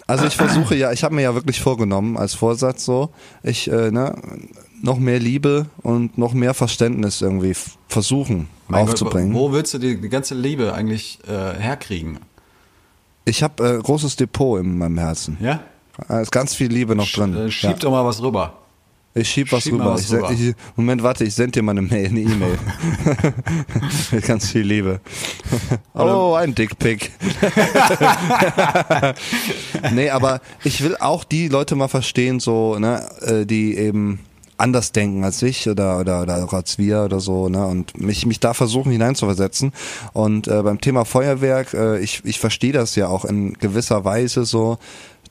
[0.08, 3.10] Also ich versuche ja, ich habe mir ja wirklich vorgenommen als Vorsatz so,
[3.41, 4.15] ich äh, ne,
[4.84, 7.56] noch mehr Liebe und noch mehr Verständnis irgendwie
[7.88, 9.34] versuchen Mein Gott, aufzubringen.
[9.34, 12.19] wo willst du die, die ganze Liebe eigentlich äh, herkriegen?
[13.28, 15.38] ich habe äh, großes Depot in meinem Herzen.
[15.41, 15.62] Ja?
[16.08, 17.36] Da ist ganz viel Liebe noch drin.
[17.36, 17.75] Äh, schieb ja.
[17.78, 18.54] doch mal was rüber.
[19.17, 19.93] Ich schieb was schieb rüber.
[19.93, 20.34] was ich, send- rüber.
[20.34, 22.58] Ich, Moment, warte, ich sende dir mal eine Mail, eine E-Mail.
[24.12, 24.99] Mit ganz viel Liebe.
[25.93, 27.12] Oh, ein Dickpick.
[29.93, 34.19] nee, aber ich will auch die Leute mal verstehen, so, ne, äh, die eben
[34.58, 38.25] anders denken als ich oder, oder, oder auch als wir oder so, ne, und mich,
[38.25, 39.71] mich da versuchen hineinzuversetzen.
[40.13, 44.45] Und äh, beim Thema Feuerwerk, äh, ich, ich verstehe das ja auch in gewisser Weise
[44.45, 44.78] so,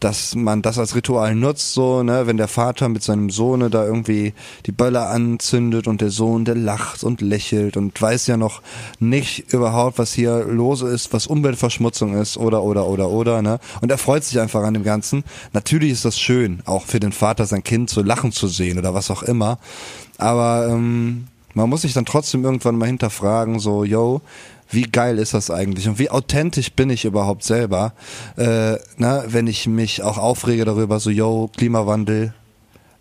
[0.05, 3.87] dass man das als Ritual nutzt, so, ne, wenn der Vater mit seinem Sohne da
[3.87, 4.35] irgendwie
[4.67, 8.61] die Böller anzündet und der Sohn, der lacht und lächelt und weiß ja noch
[9.01, 13.91] nicht überhaupt, was hier los ist, was Umweltverschmutzung ist oder, oder, oder, oder, ne, und
[13.91, 15.25] er freut sich einfach an dem Ganzen.
[15.55, 18.93] Natürlich ist das schön, auch für den Vater sein Kind zu lachen zu sehen oder
[18.93, 19.59] was auch immer,
[20.19, 24.21] aber, ähm, man muss sich dann trotzdem irgendwann mal hinterfragen, so, yo,
[24.75, 27.93] wie geil ist das eigentlich und wie authentisch bin ich überhaupt selber,
[28.37, 32.35] äh, na, wenn ich mich auch aufrege darüber, so, yo, Klimawandel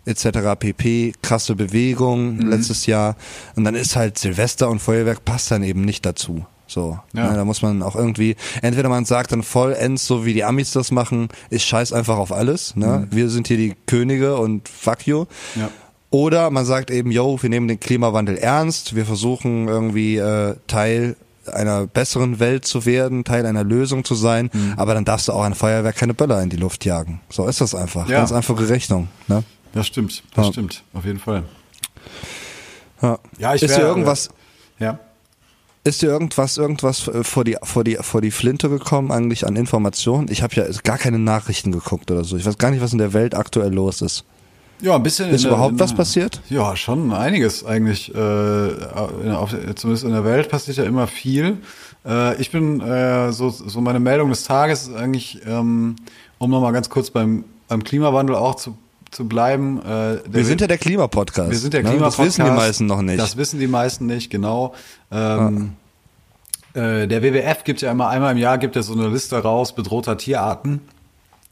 [0.06, 0.38] etc.
[0.58, 3.16] pp, krasse Bewegung letztes Jahr
[3.56, 6.44] und dann ist halt Silvester und Feuerwerk passt dann eben nicht dazu.
[6.66, 7.30] So, Ja.
[7.30, 10.72] ne, da muss man auch irgendwie, entweder man sagt dann vollends, so wie die Amis
[10.72, 13.06] das machen, ich scheiß einfach auf alles, ne?
[13.10, 15.26] wir sind hier die Könige und fuck you.
[15.56, 15.68] Ja.
[16.10, 21.16] Oder man sagt eben, yo, wir nehmen den Klimawandel ernst, wir versuchen irgendwie äh, Teil
[21.52, 25.42] einer besseren Welt zu werden, Teil einer Lösung zu sein, aber dann darfst du auch
[25.42, 27.20] ein Feuerwerk keine Böller in die Luft jagen.
[27.30, 28.08] So ist das einfach.
[28.08, 28.18] Ja.
[28.18, 29.08] Ganz einfache Rechnung.
[29.28, 29.42] Ne?
[29.72, 30.52] Das stimmt, das Ja.
[30.52, 31.42] stimmt, auf jeden Fall.
[33.02, 33.18] Ja.
[33.38, 34.30] Ja, ich ist wär- dir irgendwas,
[34.78, 34.98] Ja.
[35.86, 39.54] Ist dir irgendwas, irgendwas äh, vor die, vor die, vor die Flinte gekommen, eigentlich an
[39.54, 40.28] Informationen?
[40.30, 42.38] Ich habe ja gar keine Nachrichten geguckt oder so.
[42.38, 44.24] Ich weiß gar nicht, was in der Welt aktuell los ist.
[44.80, 45.30] Ja, ein bisschen.
[45.30, 46.40] Ist überhaupt in was passiert?
[46.50, 48.14] Ja, schon einiges eigentlich.
[48.14, 51.58] Äh, in, auf, zumindest in der Welt passiert ja immer viel.
[52.04, 55.96] Äh, ich bin äh, so, so meine Meldung des Tages ist eigentlich, ähm,
[56.38, 58.76] um nochmal ganz kurz beim, beim Klimawandel auch zu,
[59.10, 59.80] zu bleiben.
[59.80, 61.50] Äh, der Wir sind ja der Klimapodcast.
[61.50, 61.90] wir sind der ne?
[61.90, 62.18] Klimapodcast.
[62.18, 63.18] Das wissen die meisten noch nicht.
[63.18, 64.74] Das wissen die meisten nicht, genau.
[65.10, 65.74] Ähm,
[66.74, 69.74] äh, der WWF gibt ja immer einmal im Jahr gibt er so eine Liste raus
[69.74, 70.80] bedrohter Tierarten.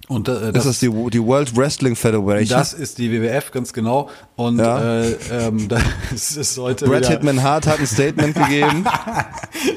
[0.09, 2.59] Und äh, das, ist die, die World Wrestling Federation.
[2.59, 4.11] das ist die WWF, ganz genau.
[4.36, 5.03] Und Ja.
[5.03, 5.68] äh, ähm,
[6.11, 8.84] das ist heute Brad Hitman Hart hat ein Statement gegeben.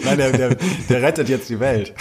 [0.04, 0.56] Nein, der, der,
[0.90, 1.94] der rettet jetzt die Welt.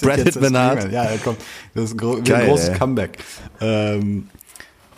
[0.00, 0.90] Brad Hitman Hart.
[0.90, 1.38] Ja, er kommt.
[1.74, 2.78] Das ist ein, gro Geil, ein großes ey.
[2.78, 3.18] Comeback.
[3.60, 4.28] Ähm,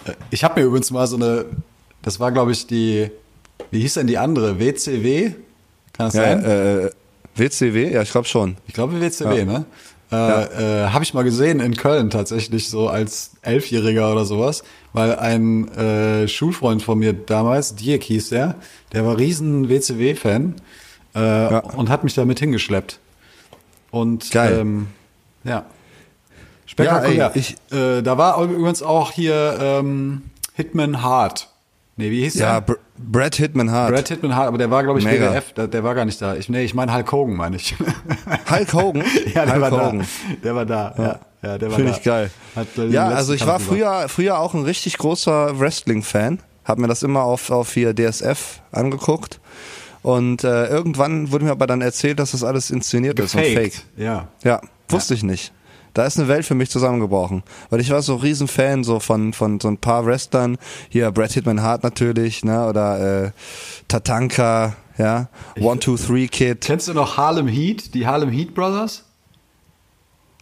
[0.06, 1.44] äh, ich habe mir übrigens mal so eine,
[2.02, 3.10] das war glaube ich die,
[3.72, 4.58] wie hieß denn die andere?
[4.60, 5.32] WCW?
[5.92, 6.44] Kann das Ja, sein?
[6.44, 6.90] äh,
[7.36, 7.92] WCW?
[7.92, 8.56] Ja, ich glaube schon.
[8.68, 9.64] Ich glaube WCW, ne?
[10.14, 14.62] Äh, äh, habe ich mal gesehen in Köln tatsächlich so als Elfjähriger oder sowas,
[14.92, 18.56] weil ein äh, Schulfreund von mir damals, Dirk hieß der,
[18.92, 20.54] der war riesen WCW-Fan
[21.14, 22.98] äh, und hat mich damit hingeschleppt.
[23.90, 24.58] Und Geil.
[24.60, 24.86] Ähm,
[25.44, 25.64] ja.
[26.66, 27.14] Spektakulär.
[27.16, 30.22] Ja, ey, ich- äh, da war übrigens auch hier ähm,
[30.54, 31.50] Hitman Hart.
[31.96, 32.74] Nee, wie hieß Ja, der?
[32.74, 33.92] Br Brad Hitman Hart.
[33.92, 35.32] Brad Hitman Hart, aber der war, glaube ich, Mega.
[35.32, 36.34] WWF, der, der war gar nicht da.
[36.36, 37.74] Ich, nee, ich meine Hulk Hogan, meine ich.
[38.50, 39.04] Hulk Hogan?
[39.34, 39.98] Ja, der Hulk war Hogan.
[40.00, 40.06] da.
[40.42, 40.94] Der war da.
[40.96, 41.20] Ja,
[41.50, 41.96] ja der war Finde da.
[41.98, 42.30] ich geil.
[42.56, 43.68] Hat, ja, also ich Kampf war gemacht.
[43.68, 46.40] früher, früher auch ein richtig großer Wrestling-Fan.
[46.64, 49.40] Hab mir das immer auf, auf hier DSF angeguckt.
[50.02, 53.54] Und äh, irgendwann wurde mir aber dann erzählt, dass das alles inszeniert ist und fake.
[53.54, 53.84] Gefaked.
[53.96, 54.28] Ja.
[54.42, 55.52] Ja, wusste ich nicht.
[55.94, 57.44] Da ist eine Welt für mich zusammengebrochen.
[57.70, 60.58] Weil ich war so riesen Fan so von, von so ein paar Wrestlern.
[60.88, 62.66] Hier Brad Hitman Hart natürlich, ne?
[62.66, 63.30] Oder äh,
[63.88, 65.28] Tatanka, ja.
[65.60, 66.62] One, Two, Three Kid.
[66.62, 67.94] Kennst du noch Harlem Heat?
[67.94, 69.04] Die Harlem Heat Brothers?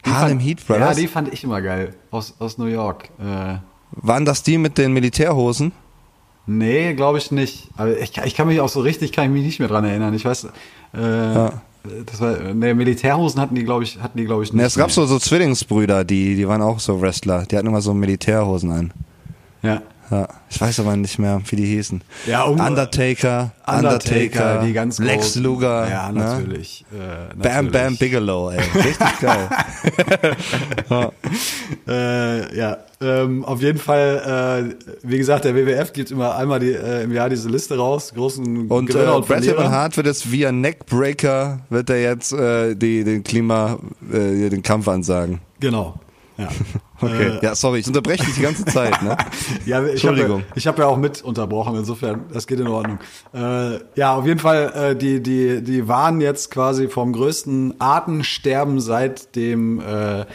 [0.05, 0.97] Die Harlem fand, Heat Brothers?
[0.97, 1.95] Ja, die fand ich immer geil.
[2.11, 3.09] Aus, aus New York.
[3.19, 3.57] Äh,
[3.91, 5.71] Waren das die mit den Militärhosen?
[6.45, 7.69] nee, glaube ich nicht.
[7.77, 10.13] Aber ich, ich kann mich auch so richtig, kann ich mich nicht mehr dran erinnern.
[10.13, 10.45] Ich weiß,
[10.93, 11.49] äh,
[12.05, 14.61] das war, nee, Militärhosen hatten die, glaube ich, hatten die, glaube ich, nicht.
[14.61, 17.45] Ne, es gab so, so Zwillingsbrüder, die, die waren auch so Wrestler.
[17.45, 18.93] Die hatten immer so Militärhosen an.
[19.61, 19.81] Ja.
[20.11, 22.03] Ja, ich weiß aber nicht mehr, wie die hießen.
[22.27, 25.43] Ja, um- Undertaker, Undertaker, die ganz Lex großen.
[25.43, 25.89] Luger.
[25.89, 26.19] Ja, ne?
[26.19, 26.85] natürlich.
[26.91, 27.71] Äh, Bam natürlich.
[27.71, 28.59] Bam Bigelow, ey.
[28.75, 29.49] Richtig geil.
[31.87, 36.71] Äh, ja, ähm, auf jeden Fall, äh, wie gesagt, der WWF gibt immer einmal die,
[36.71, 39.61] äh, im Jahr diese Liste raus, großen Und äh, Gewinner und Brad Verlierer.
[39.63, 43.79] Hitman Hart wird jetzt via Neckbreaker, wird er jetzt äh, die, den Klima,
[44.11, 45.39] äh, den Kampf ansagen.
[45.59, 45.99] Genau.
[46.37, 46.49] Ja.
[47.01, 47.39] Okay.
[47.41, 49.17] Äh, ja, sorry, ich unterbreche dich die ganze Zeit, ne?
[49.65, 50.43] Ja, ich habe ja, Entschuldigung.
[50.55, 52.99] ich hab ja auch mit unterbrochen, insofern, das geht in Ordnung.
[53.33, 58.79] Äh, ja, auf jeden Fall, äh, die, die, die waren jetzt quasi vom größten Artensterben
[58.79, 60.25] seit dem äh, äh,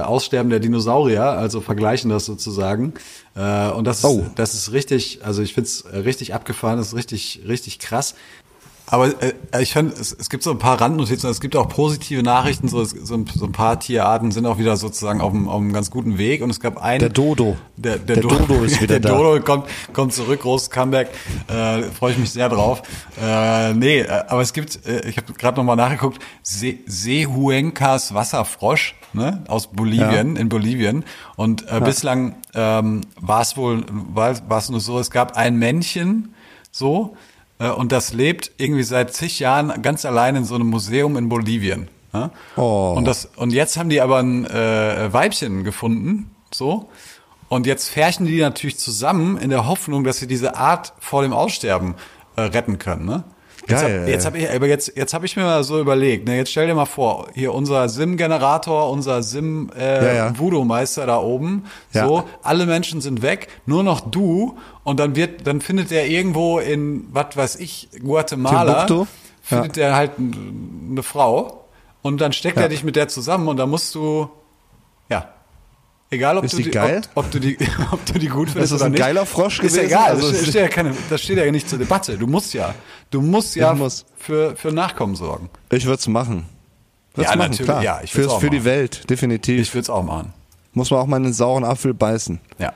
[0.00, 2.94] Aussterben der Dinosaurier, also vergleichen das sozusagen.
[3.34, 4.24] Äh, und das ist, Oh.
[4.36, 8.14] das ist richtig, also ich find's äh, richtig abgefahren, das ist richtig, richtig krass.
[8.86, 12.22] Aber äh, ich finde, es, es gibt so ein paar Randnotizen, es gibt auch positive
[12.22, 15.48] Nachrichten, so, es, so, ein, so ein paar Tierarten sind auch wieder sozusagen auf einem,
[15.48, 17.00] auf einem ganz guten Weg und es gab einen...
[17.00, 17.56] Der Dodo.
[17.76, 19.16] Der, der, Der Dodo ist wieder der da.
[19.18, 21.08] Dodo kommt, kommt zurück, großes Comeback,
[21.48, 22.82] äh, freue ich mich sehr drauf.
[23.20, 28.94] Äh, nee, äh, aber es gibt, äh, ich habe gerade nochmal nachgeguckt, Se Sehuencas Wasserfrosch
[29.12, 31.04] ne, aus Bolivien, in Bolivien.
[31.34, 33.84] Und äh, bislang ähm, war es wohl,
[34.14, 36.34] war es nur so, es gab ein Männchen,
[36.70, 37.16] so,
[37.58, 41.88] und das lebt irgendwie seit zig Jahren ganz allein in so einem Museum in Bolivien.
[42.12, 42.30] Ne?
[42.56, 42.94] Oh.
[42.96, 46.88] Und das und jetzt haben die aber ein äh, Weibchen gefunden, so.
[47.48, 51.32] Und jetzt färchen die natürlich zusammen in der Hoffnung, dass sie diese Art vor dem
[51.32, 51.94] Aussterben
[52.34, 53.06] äh, retten können.
[53.06, 53.24] Ne?
[53.68, 54.26] Jetzt Geil, hab, jetzt ey.
[54.26, 56.26] habe ich, aber jetzt, jetzt habe ich mir mal so überlegt.
[56.28, 61.06] Ne, jetzt stell dir mal vor, hier unser Sim-Generator, unser Sim äh, Ja, ja.
[61.06, 61.64] Da oben.
[61.92, 62.06] Ja.
[62.06, 64.56] So, alle Menschen sind weg, nur noch du.
[64.84, 69.06] Und dann wird, dann findet er irgendwo in, was weiß ich, Guatemala, Timbuktu?
[69.42, 71.64] findet er halt eine Frau.
[72.02, 74.30] Und dann steckt er dich mit der zusammen und dann musst du,
[75.08, 75.28] ja.
[76.08, 77.02] Egal, ob Ist du die geil?
[77.14, 77.58] Ob, ob du die,
[77.90, 79.00] ob du die gut findest das oder ein nicht.
[79.00, 79.86] geiler Frosch Ist gewesen?
[79.86, 80.10] egal.
[80.10, 82.16] Also das, steht ja keine, das steht ja nicht zur Debatte.
[82.16, 82.74] Du musst ja,
[83.10, 84.04] du musst ja muss.
[84.16, 85.50] für für Nachkommen sorgen.
[85.72, 86.46] Ich würde es machen.
[87.14, 87.82] Würd's Ja, machen, natürlich, klar.
[87.82, 88.64] ja, ich Fürs, auch für die.
[88.64, 89.60] Welt, definitiv.
[89.60, 90.32] Ich würde es auch machen.
[90.74, 92.38] Muss man auch mal einen sauren Apfel beißen.
[92.58, 92.72] Ja.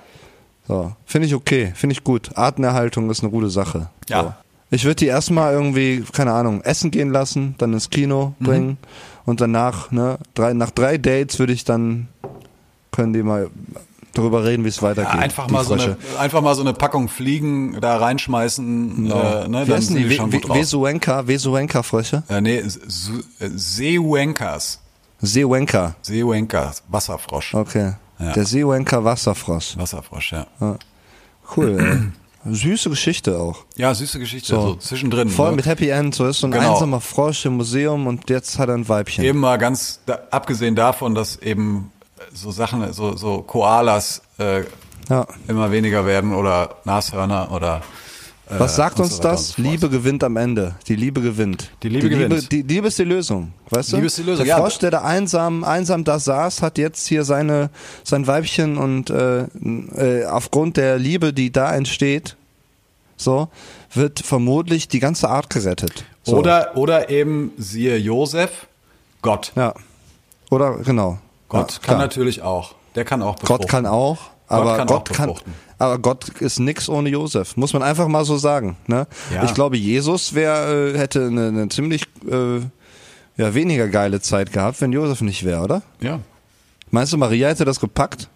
[0.66, 0.93] So.
[1.05, 2.31] Finde ich okay, finde ich gut.
[2.37, 3.91] Artenerhaltung ist eine gute Sache.
[4.09, 4.22] Ja.
[4.22, 4.35] So.
[4.72, 8.45] Ich würde die erstmal irgendwie, keine Ahnung, essen gehen lassen, dann ins Kino Mhm.
[8.45, 8.78] bringen
[9.24, 12.09] und danach, ne, drei, nach drei Dates würde ich dann,
[12.91, 13.51] können die mal
[14.14, 15.14] darüber reden, wie es weitergeht.
[15.14, 19.11] Ja, einfach, mal so eine, einfach mal so eine Packung Fliegen da reinschmeißen.
[19.11, 20.09] Äh, ne, Wie dann sind die?
[20.09, 20.57] die schon gut drauf.
[20.57, 22.22] Vesuenka, Vesuenka-Frösche?
[22.28, 22.68] Äh, nee, äh,
[23.38, 24.80] Seewenkas.
[25.20, 25.95] Seewenka.
[26.03, 27.55] Seewenkas, Wasserfrosch.
[27.55, 27.95] Okay.
[28.18, 28.32] Ja.
[28.32, 29.76] Der Seewenka Wasserfrosch.
[29.76, 30.47] Wasserfrosch, ja.
[31.57, 32.53] Cool, ey.
[32.55, 33.66] Süße Geschichte auch.
[33.76, 35.28] Ja, süße Geschichte, so, zwischendrin.
[35.28, 35.57] Voll ne?
[35.57, 36.14] mit Happy End.
[36.14, 36.72] So ist so ein Genau.
[36.72, 39.22] einsamer Frosch im Museum und jetzt hat er ein Weibchen.
[39.24, 41.93] Eben mal ganz, da, abgesehen davon, dass eben
[42.33, 44.62] so Sachen, so, so Koalas äh,
[45.09, 45.26] Ja.
[45.49, 47.83] immer weniger werden oder Nashörner oder
[48.49, 49.51] äh, Was sagt uns so das?
[49.51, 49.62] so.
[49.62, 50.74] Liebe gewinnt am Ende.
[50.89, 51.70] Die Liebe gewinnt.
[51.83, 52.51] Die Liebe gewinnt.
[52.53, 53.53] die Liebe ist die Lösung.
[53.70, 53.97] Weißt du?
[53.97, 54.61] Liebe ist die Lösung, Der ja.
[54.61, 57.70] Frosch, der da einsam, einsam da saß, hat jetzt hier seine,
[58.05, 62.37] sein Weibchen und äh, äh, aufgrund der Liebe, die da entsteht,
[63.16, 63.49] so,
[63.93, 66.05] wird vermutlich die ganze Art gerettet.
[66.22, 66.37] So.
[66.39, 68.66] Oder, oder eben siehe Josef,
[69.22, 69.53] Gott.
[69.57, 69.74] Ja.
[70.51, 71.18] Oder genau.
[71.51, 72.74] Gott ja, kann natürlich auch.
[72.94, 73.59] Der kann auch befruchten.
[73.62, 75.34] Gott kann auch, aber kann Gott kann,
[75.78, 78.76] aber Gott ist nix ohne Josef, muss man einfach mal so sagen.
[78.86, 79.07] Ne?
[79.32, 79.44] Ja.
[79.44, 82.59] Ich glaube, Jesus wär, äh, hätte eine, eine ziemlich äh,
[83.36, 85.82] ja, weniger geile Zeit gehabt, wenn Josef nicht wäre, oder?
[86.01, 86.20] Ja.
[86.90, 88.28] Meinst du, Maria hätte das gepackt?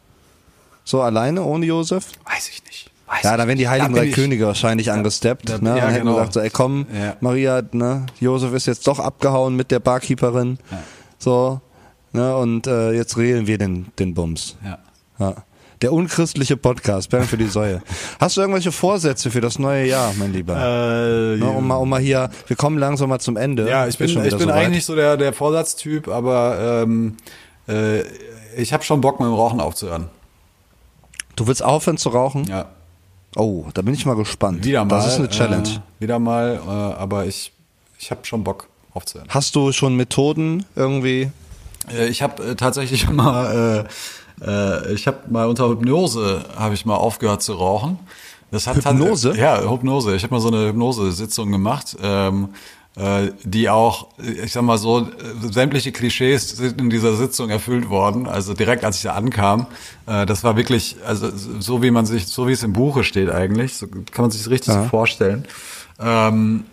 [0.85, 2.09] So alleine ohne Josef?
[2.25, 2.91] Weiß ich nicht.
[3.07, 3.69] Weiß Ja, ich da wären die.
[3.69, 5.49] Heiligen Drei Könige wahrscheinlich angesteppt.
[5.49, 5.71] da- ne?
[5.71, 6.15] ja, und hätten genau.
[6.15, 7.17] gesagt, so, ey komm, Ja.
[7.21, 10.59] Maria, ne, Josef ist jetzt doch abgehauen mit der Barkeeperin.
[11.19, 11.61] So,
[12.15, 14.57] ne, und äh, jetzt regeln wir den, den Bums.
[14.65, 14.79] Ja.
[15.19, 15.35] Ja.
[15.83, 17.83] Der unchristliche Podcast, Bernd für die Säue.
[18.19, 20.55] Hast du irgendwelche Vorsätze für das neue Jahr, mein Lieber?
[20.57, 23.69] Äh, Ne, um, mal, um mal hier, wir kommen langsam mal zum Ende.
[23.69, 24.55] Ja, ich bin, ich wieder bin soweit.
[24.67, 27.17] eigentlich so der, der Vorsatztyp, aber ähm,
[27.69, 28.01] äh,
[28.57, 30.07] ich habe schon Bock mit dem Rauchen aufzuhören.
[31.37, 32.45] Du willst aufhören zu rauchen?
[32.45, 32.67] Ja,
[33.37, 34.65] Oh, da bin ich mal gespannt.
[34.65, 34.91] wieder mal.
[34.95, 35.69] Das ist eine Challenge.
[35.69, 37.53] Äh, wieder mal, äh, aber ich,
[37.99, 39.29] ich habe schon Bock aufzuhören.
[39.29, 41.33] Hast du schon Methoden irgendwie?
[41.93, 43.87] Äh, ich habe äh, tatsächlich mal,
[44.41, 47.99] äh, äh, ich habe mal unter Hypnose habe ich mal aufgehört zu rauchen.
[48.51, 49.31] Das hat Hypnose?
[49.31, 50.15] Hat, ja, Hypnose.
[50.15, 52.51] Ich habe mal so eine Hypnose-Sitzung gemacht, ähm,
[52.97, 55.09] äh, die auch, ich sag mal so, äh,
[55.51, 58.29] sämtliche Klischees sind in dieser Sitzung erfüllt worden.
[58.29, 59.67] Also direkt als ich da ankam,
[60.07, 63.31] äh, das war wirklich, also so wie man sich, so wie es im Buche steht
[63.31, 65.47] eigentlich, so kann man sich das richtig so vorstellen.
[65.99, 66.65] Ähm,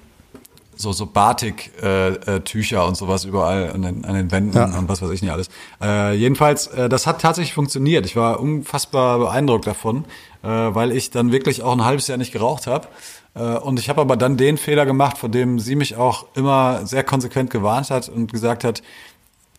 [0.81, 4.65] so so Batik-Tücher äh, äh, Tücher und sowas überall an den, an den Wänden Ja.
[4.77, 5.49] und was weiß ich nicht alles.
[5.81, 8.05] Äh, jedenfalls, äh, das hat tatsächlich funktioniert.
[8.05, 10.05] Ich war unfassbar beeindruckt davon,
[10.43, 12.87] äh, weil ich dann wirklich auch ein halbes Jahr nicht geraucht habe.
[13.35, 16.85] Äh, und ich habe aber dann den Fehler gemacht, vor dem sie mich auch immer
[16.85, 18.81] sehr konsequent gewarnt hat und gesagt hat,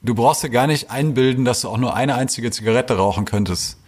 [0.02, 3.78] du brauchst dir gar nicht einbilden, dass du auch nur eine einzige Zigarette rauchen könntest.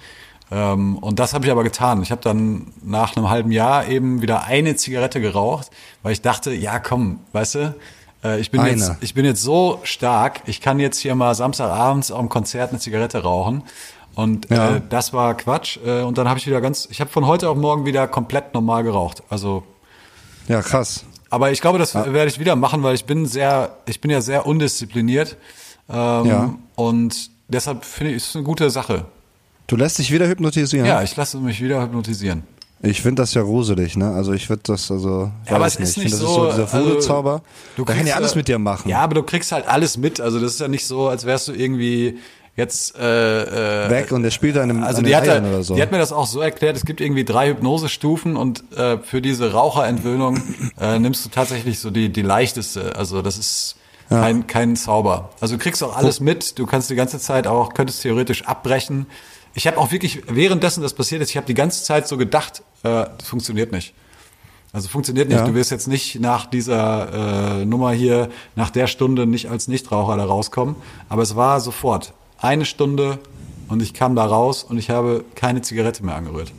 [0.51, 2.03] Ähm, und das habe ich aber getan.
[2.03, 5.70] Ich habe dann nach einem halben Jahr eben wieder eine Zigarette geraucht,
[6.03, 7.74] weil ich dachte, ja komm, weißt du,
[8.22, 8.70] äh, ich bin Eine.
[8.72, 12.78] jetzt ich bin jetzt so stark, ich kann jetzt hier mal Samstagabends am Konzert eine
[12.78, 13.62] Zigarette rauchen.
[14.14, 14.76] Und Ja.
[14.76, 15.78] äh, das war Quatsch.
[15.84, 18.55] Äh, und dann habe ich wieder ganz, ich habe von heute auf morgen wieder komplett
[18.55, 19.22] normal geraucht.
[19.30, 19.64] Also
[20.47, 21.05] Ja, krass.
[21.30, 24.20] aber ich glaube, das werde ich wieder machen, weil ich bin sehr, ich bin ja
[24.20, 25.36] sehr undiszipliniert.
[25.88, 26.55] Ähm, Ja.
[26.76, 29.07] Und deshalb finde ich, es eine gute Sache.
[29.67, 30.87] Du lässt dich wieder hypnotisieren?
[30.87, 32.43] Ja, ich lasse mich wieder hypnotisieren.
[32.83, 34.12] Ich finde das ja gruselig, ne?
[34.12, 36.45] Also ich würde das, also, Ja, aber weiß es ist Ich nicht finde, so.
[36.47, 37.33] das ist so dieser Vogelzauber.
[37.33, 37.43] also,
[37.77, 38.89] du da kann ja alles äh, mit dir machen.
[38.91, 40.21] Ja, aber du kriegst halt alles mit.
[40.21, 42.19] Also das ist ja nicht so, als wärst du irgendwie
[42.57, 45.45] jetzt äh, äh, Weg und der spielt da in einem Also die den hat, Eiern
[45.45, 45.75] ja- oder so.
[45.75, 49.23] die hat mir das auch so erklärt, es gibt irgendwie drei Hypnosestufen und äh, für
[49.23, 50.41] diese Raucherentwöhnung
[50.81, 52.95] äh, nimmst du tatsächlich so die, die leichteste.
[52.97, 53.77] Also das ist
[54.11, 55.31] kein, kein Zauber.
[55.41, 59.07] Also du kriegst auch alles mit, du kannst die ganze Zeit auch, könntest theoretisch abbrechen.
[59.55, 62.63] Ich habe auch wirklich, währenddessen das passiert ist, ich habe die ganze Zeit so gedacht,
[62.83, 63.95] äh, das funktioniert nicht.
[64.73, 65.39] Also funktioniert nicht.
[65.39, 65.47] Ja.
[65.47, 70.17] Du wirst jetzt nicht nach dieser äh, Nummer hier, nach der Stunde nicht als Nichtraucher
[70.17, 70.75] da rauskommen.
[71.09, 72.13] Aber es war sofort.
[72.39, 73.21] Eine Stunde
[73.69, 76.53] und ich kam da raus und ich habe keine Zigarette mehr angerührt.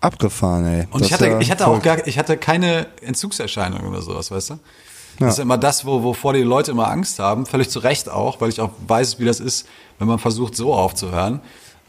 [0.00, 0.86] Abgefahren, ey.
[0.90, 4.02] Und Das ich hatte, ja ich hatte voll- auch gar, ich hatte keine Entzugserscheinungen oder
[4.02, 4.58] sowas, weißt du?
[5.18, 8.40] Das ist immer das, wo, wovor die Leute immer Angst haben, völlig zu Recht auch,
[8.40, 11.40] weil ich auch weiß, wie das ist, wenn man versucht, so aufzuhören.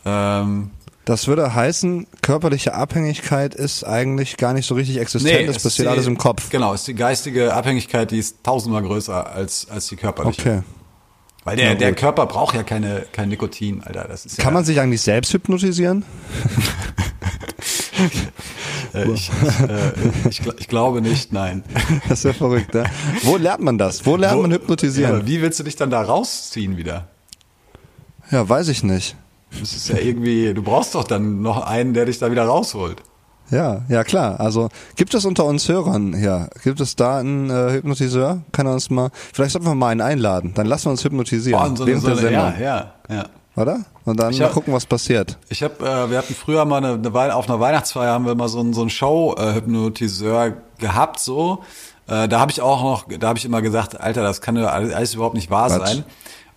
[0.05, 0.71] Ähm,
[1.05, 5.47] Das würde heißen, körperliche Abhängigkeit ist eigentlich gar nicht so richtig existent.
[5.49, 6.49] das es passiert die- alles im Kopf.
[6.49, 10.41] Genau, ist die geistige Abhängigkeit, die ist tausendmal größer als, als die körperliche.
[10.41, 10.61] Okay.
[11.43, 11.93] Weil der, der.
[11.95, 14.05] Körper braucht ja keine, kein Nikotin, Alter.
[14.07, 16.05] Das ist ja, Kann man sich eigentlich selbst hypnotisieren?
[18.93, 19.91] äh, ich, ich, äh,
[20.29, 21.63] ich, ich glaube nicht, nein.
[22.09, 22.83] Das ist ja verrückt, ne?
[23.23, 24.05] Wo lernt man das?
[24.05, 25.25] Wo lernt man Ja, hypnotisieren?
[25.25, 27.07] wie willst du dich dann da rausziehen wieder?
[28.29, 29.15] Ja, weiß ich nicht.
[29.59, 33.01] Das ist ja irgendwie, du brauchst doch dann noch einen, der dich da wieder rausholt.
[33.49, 34.39] Ja, ja klar.
[34.39, 38.41] Also gibt es unter uns Hörern hier, gibt es da einen äh, Hypnotiseur?
[38.53, 40.53] Kann er uns mal, vielleicht sollten wir mal einen einladen.
[40.55, 41.61] Dann lassen wir uns hypnotisieren.
[41.61, 43.25] Und so eine, so eine, ja, ja, ja.
[43.57, 43.81] oder?
[44.05, 45.37] Und dann Ich mal hab- gucken, was passiert.
[45.49, 48.35] Ich habe, äh, wir hatten früher mal eine, eine Weile, auf einer Weihnachtsfeier haben wir
[48.35, 51.63] mal so einen, so einen Show-Hypnotiseur gehabt, so.
[52.07, 54.67] Äh, da habe ich auch noch, da habe ich immer gesagt, Alter, das kann ja
[54.67, 55.87] alles, alles überhaupt nicht wahr Quatsch.
[55.87, 56.03] sein.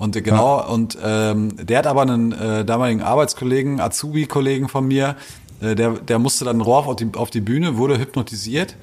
[0.04, 5.16] Und äh, genau, und ähm, der hat aber einen äh, damaligen Arbeitskollegen, Azubi-Kollegen von mir,
[5.62, 8.76] äh, der, der musste dann rauf auf die, auf die Bühne, wurde hypnotisiert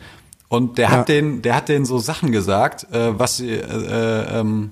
[0.49, 1.15] und der hat Ja.
[1.15, 4.71] den, der hat denen so Sachen gesagt, äh, was sie, äh, äh, ähm,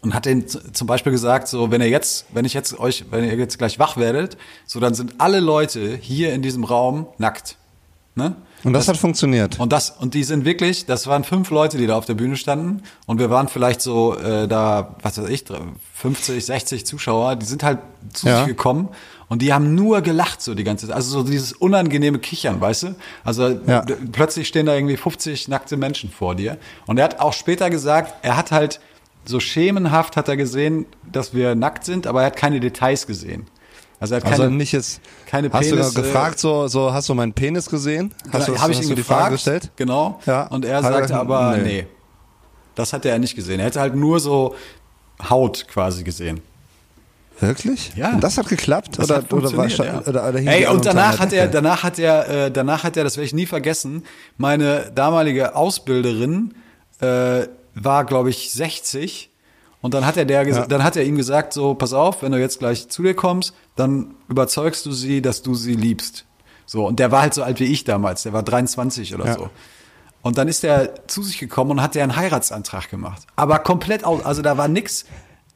[0.00, 3.24] und hat den zum Beispiel gesagt, so wenn ihr jetzt, wenn ich jetzt euch, wenn
[3.24, 7.56] ihr jetzt gleich wach werdet, so dann sind alle Leute hier in diesem Raum nackt.
[8.14, 8.36] Ne?
[8.64, 9.58] Und das, hat funktioniert.
[9.60, 12.36] Und das und die sind wirklich, das waren fünf Leute, die da auf der Bühne
[12.36, 15.44] standen und wir waren vielleicht so äh, da, was weiß ich,
[15.94, 17.78] 50, 60 Zuschauer, die sind halt
[18.12, 18.38] zu Ja.
[18.38, 18.88] sich gekommen
[19.28, 22.82] und die haben nur gelacht so die ganze Zeit, also so dieses unangenehme Kichern, weißt
[22.84, 22.94] du?
[23.24, 23.84] Also Ja.
[24.12, 28.14] plötzlich stehen da irgendwie 50 nackte Menschen vor dir und er hat auch später gesagt,
[28.22, 28.80] er hat halt
[29.24, 33.46] so schemenhaft hat er gesehen, dass wir nackt sind, aber er hat keine Details gesehen.
[34.00, 35.00] Also er hat keine also nicht jetzt.
[35.26, 38.14] keine hast Penis, du äh, gefragt, so, so hast du meinen Penis gesehen?
[38.32, 39.70] Hast du, Genau, habe ich hast ihn du die gefragt, Frage gestellt?
[39.76, 40.20] Genau.
[40.26, 40.46] Ja.
[40.46, 41.62] Und er Hat er sagte gesagt, aber, nee.
[41.62, 41.86] nee.
[42.74, 43.58] Das hat er nicht gesehen.
[43.58, 44.54] Er hätte halt nur so
[45.28, 46.40] Haut quasi gesehen.
[47.40, 47.92] Wirklich?
[47.96, 48.10] Ja.
[48.10, 48.98] Und das hat geklappt?
[48.98, 50.00] Das oder, hat oder, war, ja.
[50.06, 53.04] oder, oder Ey, und danach einer hat er, danach hat er, äh, danach hat er,
[53.04, 54.04] das werde ich nie vergessen,
[54.36, 56.54] meine damalige Ausbilderin
[57.00, 59.27] äh, war, glaube ich, 60.
[59.80, 60.66] Und dann hat er der, Ja.
[60.66, 63.54] dann hat er ihm gesagt, so, pass auf, wenn du jetzt gleich zu dir kommst,
[63.76, 66.24] dann überzeugst du sie, dass du sie liebst.
[66.66, 69.34] So, und der war halt so alt wie ich damals, der war 23 oder Ja.
[69.34, 69.50] so.
[70.20, 73.22] Und dann ist er zu sich gekommen und hat der einen Heiratsantrag gemacht.
[73.36, 75.04] Aber komplett aus, also da war nix,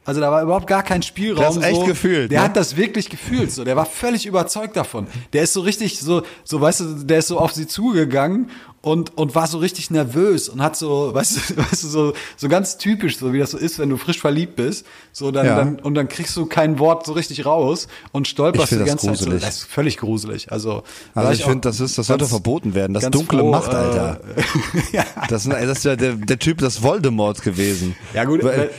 [0.05, 1.39] also da war überhaupt gar kein Spielraum.
[1.39, 1.85] Der hat's echt so.
[1.85, 2.45] gefühlt, Der ne?
[2.45, 3.63] hat das wirklich gefühlt, so.
[3.65, 5.07] Der war völlig überzeugt davon.
[5.33, 8.49] Der ist so richtig, so, so, weißt du, der ist so auf sie zugegangen
[8.83, 12.49] und, und war so richtig nervös und hat so, weißt du, weißt du, so, so
[12.49, 14.85] ganz typisch, so wie das so ist, wenn du frisch verliebt bist.
[15.13, 15.55] So, dann, Ja.
[15.55, 18.87] dann, und dann kriegst du kein Wort so richtig raus und Ich stolperst die das
[18.89, 19.23] ganze Zeit so.
[19.23, 19.41] gruselig.
[19.45, 20.51] Das ist völlig gruselig.
[20.51, 20.83] Also,
[21.15, 22.93] Also ich auch finde, das ist, das sollte verboten werden.
[22.93, 24.19] Das dunkle froh, Macht, äh, Alter.
[24.91, 25.05] ja.
[25.29, 27.95] Das, das ist ja der, der Typ des Voldemort gewesen.
[28.13, 28.69] Ja gut, Weil-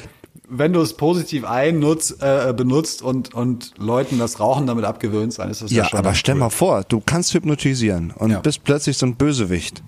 [0.50, 5.48] wenn, du es positiv einnutzt, äh, benutzt und, und Leuten das Rauchen damit abgewöhnst, dann
[5.50, 6.40] ist das ja, Ja, schon aber ganz stell cool.
[6.40, 8.40] mal vor, du kannst hypnotisieren und Ja.
[8.40, 9.82] bist plötzlich so ein Bösewicht.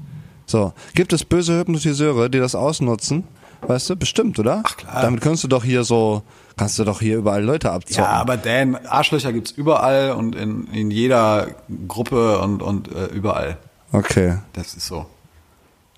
[0.46, 3.24] So, gibt es böse Hypnotiseure, die das ausnutzen?
[3.62, 4.62] Weißt du, bestimmt, oder?
[4.64, 5.02] Ach, klar.
[5.02, 6.22] Damit kannst du doch hier so,
[6.56, 8.04] kannst du doch hier überall Leute abzocken.
[8.04, 11.48] Ja, aber Dan, Arschlöcher gibt's überall und in, in jeder
[11.88, 13.56] Gruppe und, und äh, überall.
[13.92, 14.38] Okay.
[14.52, 15.06] Das ist so.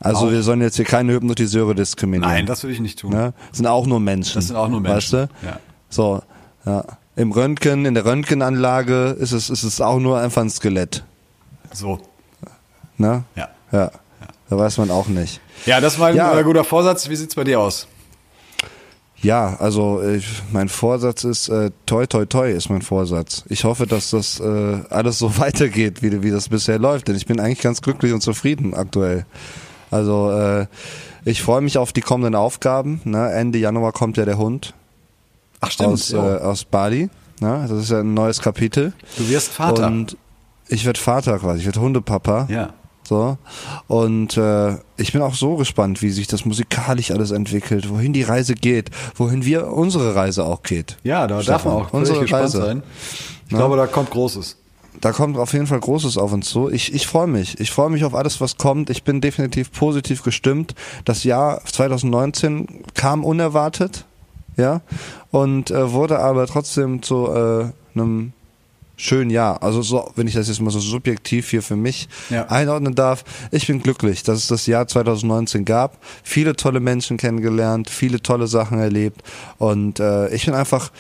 [0.01, 0.31] Also Auch.
[0.31, 2.33] wir sollen jetzt hier keine Hypnotiseure diskriminieren.
[2.33, 3.11] Nein, das will ich nicht tun.
[3.11, 3.35] ne?
[3.53, 4.37] Sind auch nur Menschen.
[4.37, 5.47] Das sind auch nur Menschen, Weißt du?
[5.47, 5.59] ja.
[5.91, 6.23] So,
[6.65, 6.85] ja.
[7.17, 11.03] Im Röntgen, in der Röntgenanlage ist es, ist es auch nur einfach ein Skelett.
[11.73, 11.99] So.
[12.97, 13.25] Ne?
[13.35, 13.49] Ja.
[13.73, 13.91] Ja.
[14.51, 15.41] Da weiß man auch nicht.
[15.67, 16.39] Ja, das war ein Ja.
[16.39, 17.09] äh, guter Vorsatz.
[17.09, 17.87] Wie sieht's bei dir aus?
[19.21, 23.43] Ja, also ich, mein Vorsatz ist, äh, toi toi toi ist mein Vorsatz.
[23.49, 27.09] Ich hoffe, dass das äh, alles so weitergeht, wie, wie das bisher läuft.
[27.09, 29.27] Denn ich bin eigentlich ganz glücklich und zufrieden aktuell.
[29.91, 30.67] Also äh,
[31.25, 33.01] ich freue mich auf die kommenden Aufgaben.
[33.05, 33.33] Ne?
[33.33, 34.73] Ende Januar kommt ja der Hund
[35.61, 35.91] Ach stimmt.
[35.95, 36.37] aus, ja.
[36.37, 37.11] äh, aus Bali.
[37.41, 37.67] Ne?
[37.69, 38.93] Das ist ja ein neues Kapitel.
[39.17, 39.89] du wirst Vater.
[39.89, 40.17] Und
[40.69, 42.47] ich werde Vater quasi, ich werde Hundepapa.
[42.49, 42.73] ja.
[43.09, 43.39] So.
[43.87, 48.23] Und äh, ich bin auch so gespannt, wie sich das musikalisch alles entwickelt, wohin die
[48.23, 50.99] Reise geht, wohin wir unsere Reise auch geht.
[51.05, 52.59] Ja, da darf man auch unsere gespannt Reise.
[52.61, 52.83] sein.
[53.47, 53.59] Ich Ja.
[53.59, 54.57] glaube, da kommt Großes.
[55.01, 56.69] Da kommt auf jeden Fall Großes auf uns zu.
[56.71, 57.59] Ich, ich freue mich.
[57.61, 58.91] Ich freue mich auf alles, was kommt.
[58.91, 60.75] Ich bin definitiv positiv gestimmt.
[61.07, 64.05] Das Jahr 2019 kam unerwartet,
[64.57, 64.81] ja,
[65.31, 68.33] und äh, wurde aber trotzdem zu äh, einem
[68.99, 69.63] schönen Jahr.
[69.63, 72.47] Also so, wenn ich das jetzt mal so subjektiv hier für mich Ja.
[72.49, 75.97] einordnen darf, ich bin glücklich, dass es das Jahr 2019 gab.
[76.23, 79.23] Viele tolle Menschen kennengelernt, viele tolle Sachen erlebt
[79.57, 80.91] und äh, ich bin einfach,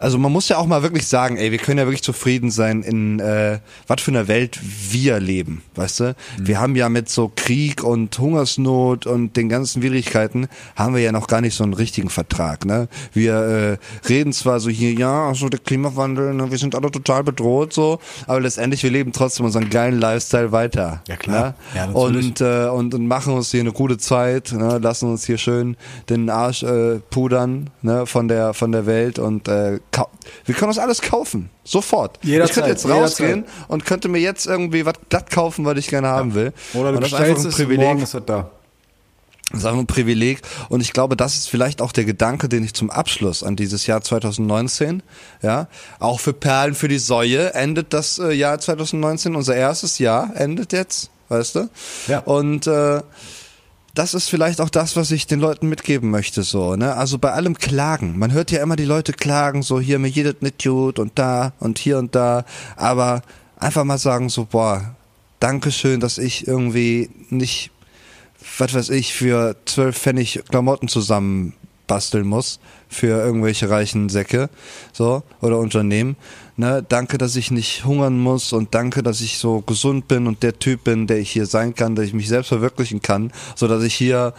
[0.00, 2.82] also man muss ja auch mal wirklich sagen, ey, wir können ja wirklich zufrieden sein
[2.82, 4.58] in äh, was für einer Welt
[4.90, 6.16] wir leben, weißt du?
[6.38, 11.12] Wir haben ja mit so Krieg und Hungersnot und den ganzen Widrigkeiten haben wir ja
[11.12, 12.88] noch gar nicht so einen richtigen Vertrag, ne?
[13.12, 17.24] Wir äh, reden zwar so hier, ja, so der Klimawandel, ne, wir sind alle total
[17.24, 21.02] bedroht so, aber letztendlich wir leben trotzdem unseren geilen Lifestyle weiter.
[21.08, 21.48] Ja, klar.
[21.48, 21.54] Ne?
[21.74, 24.78] Ja, und, äh, und und machen uns hier eine gute Zeit, ne?
[24.78, 25.76] lassen uns hier schön
[26.08, 28.06] den Arsch äh, pudern ne?
[28.06, 29.78] von der von der Welt und äh,
[30.44, 32.18] wir können uns alles kaufen, sofort.
[32.22, 33.02] ich Jederzeit, könnte jetzt jederzeit.
[33.02, 36.52] rausgehen und könnte mir jetzt irgendwie was glatt kaufen, was ich gerne haben will.
[36.74, 37.86] Oder du und das ist einfach ein Privileg.
[37.86, 38.50] morgen ist es da.
[39.50, 40.42] Das ist einfach ein Privileg.
[40.68, 43.86] Und ich glaube, das ist vielleicht auch der Gedanke, den ich zum Abschluss an dieses
[43.86, 45.02] Jahr 2019,
[45.42, 45.68] ja,
[46.00, 50.74] auch für Perlen für die Säue endet das äh, Jahr 2019, unser erstes Jahr endet
[50.74, 51.70] jetzt, weißt du?
[52.08, 52.18] Ja.
[52.20, 53.00] Und äh,
[53.98, 56.94] das ist vielleicht auch das, was ich den Leuten mitgeben möchte, so, ne?
[56.94, 58.16] Also bei allem Klagen.
[58.16, 61.52] Man hört ja immer die Leute klagen, so hier mir jedes nicht gut und da
[61.58, 62.44] und hier und da.
[62.76, 63.22] Aber
[63.56, 64.94] einfach mal sagen, so, boah,
[65.40, 67.72] Dankeschön, dass ich irgendwie nicht,
[68.58, 71.54] was weiß ich, für zwölf Pfennig Klamotten zusammen
[71.88, 74.48] basteln muss für irgendwelche reichen Säcke,
[74.92, 76.16] so, oder Unternehmen.
[76.60, 80.42] Ne, danke, dass ich nicht hungern muss und danke, dass ich so gesund bin und
[80.42, 83.68] der Typ bin, der ich hier sein kann, dass ich mich selbst verwirklichen kann, so
[83.68, 84.34] dass ich hier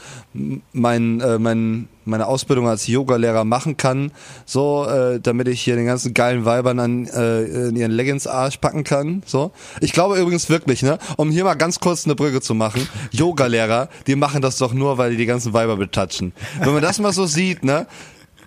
[0.74, 4.12] mein, äh, mein, meine Ausbildung als Yogalehrer machen kann,
[4.46, 8.58] so, äh, damit ich hier den ganzen geilen Weibern an äh, in ihren Leggings Arsch
[8.58, 9.54] packen kann, so.
[9.80, 13.88] Ich glaube übrigens wirklich, ne, um hier mal ganz kurz eine Brücke zu machen, Yogalehrer,
[14.08, 16.34] die machen das doch nur, weil die die ganzen Weiber betatschen.
[16.60, 17.88] Wenn man das mal so sieht, ne,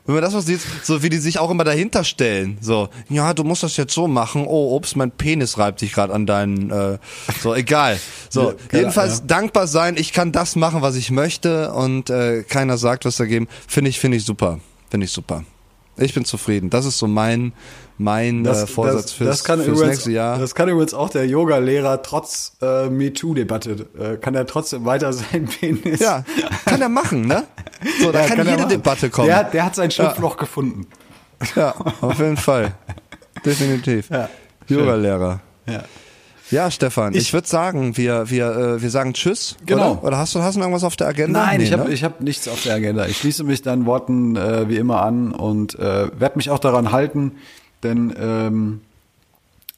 [0.05, 2.59] wenn man das was sieht, so wie die sich auch immer dahinter stellen.
[2.61, 4.47] So, ja, du musst das jetzt so machen.
[4.47, 6.71] Oh, ups, mein Penis reibt sich gerade an deinen.
[6.71, 6.99] Äh,
[7.41, 8.01] so, egal.
[8.29, 9.25] So, ja, jedenfalls ja.
[9.27, 9.97] dankbar sein.
[9.97, 13.47] Ich kann das machen, was ich möchte und äh, keiner sagt was dagegen.
[13.69, 14.59] Finde ich, finde ich super.
[14.91, 15.45] Finde ich super.
[16.03, 16.71] Ich bin zufrieden.
[16.71, 17.53] Das ist so mein
[17.99, 20.39] mein das, äh, Vorsatz das, fürs, das kann fürs übrigens, nächste Jahr.
[20.39, 25.47] Das kann übrigens auch der Yoga-Lehrer trotz äh, MeToo-Debatte, äh, kann er trotzdem weiter sein
[25.47, 26.01] Penis.
[26.01, 26.25] Ja,
[26.65, 27.45] kann er machen, ne?
[28.01, 29.29] So, da ja, kann, kann jede Debatte kommen.
[29.29, 30.41] Der, der hat sein Schlupfloch ja.
[30.41, 30.87] gefunden.
[31.57, 32.73] Ja, auf jeden Fall.
[33.45, 34.11] Definitiv.
[34.11, 34.29] Ja,
[34.69, 35.41] Yoga-Lehrer.
[35.67, 35.83] Ja.
[36.53, 39.57] Ja, Stefan, ich, ich würde sagen, wir, wir, äh, wir sagen Tschüss.
[39.65, 39.93] Genau.
[39.93, 41.47] Oder, oder hast, du, hast du noch irgendwas auf der Agenda?
[41.47, 41.97] Nein, nee, ich habe ne?
[41.97, 43.07] hab nichts auf der Agenda.
[43.07, 46.93] Ich schließe mich deinen Worten äh, wie immer an und äh, werde mich auch daran
[46.93, 47.33] halten,
[47.83, 48.81] denn ähm,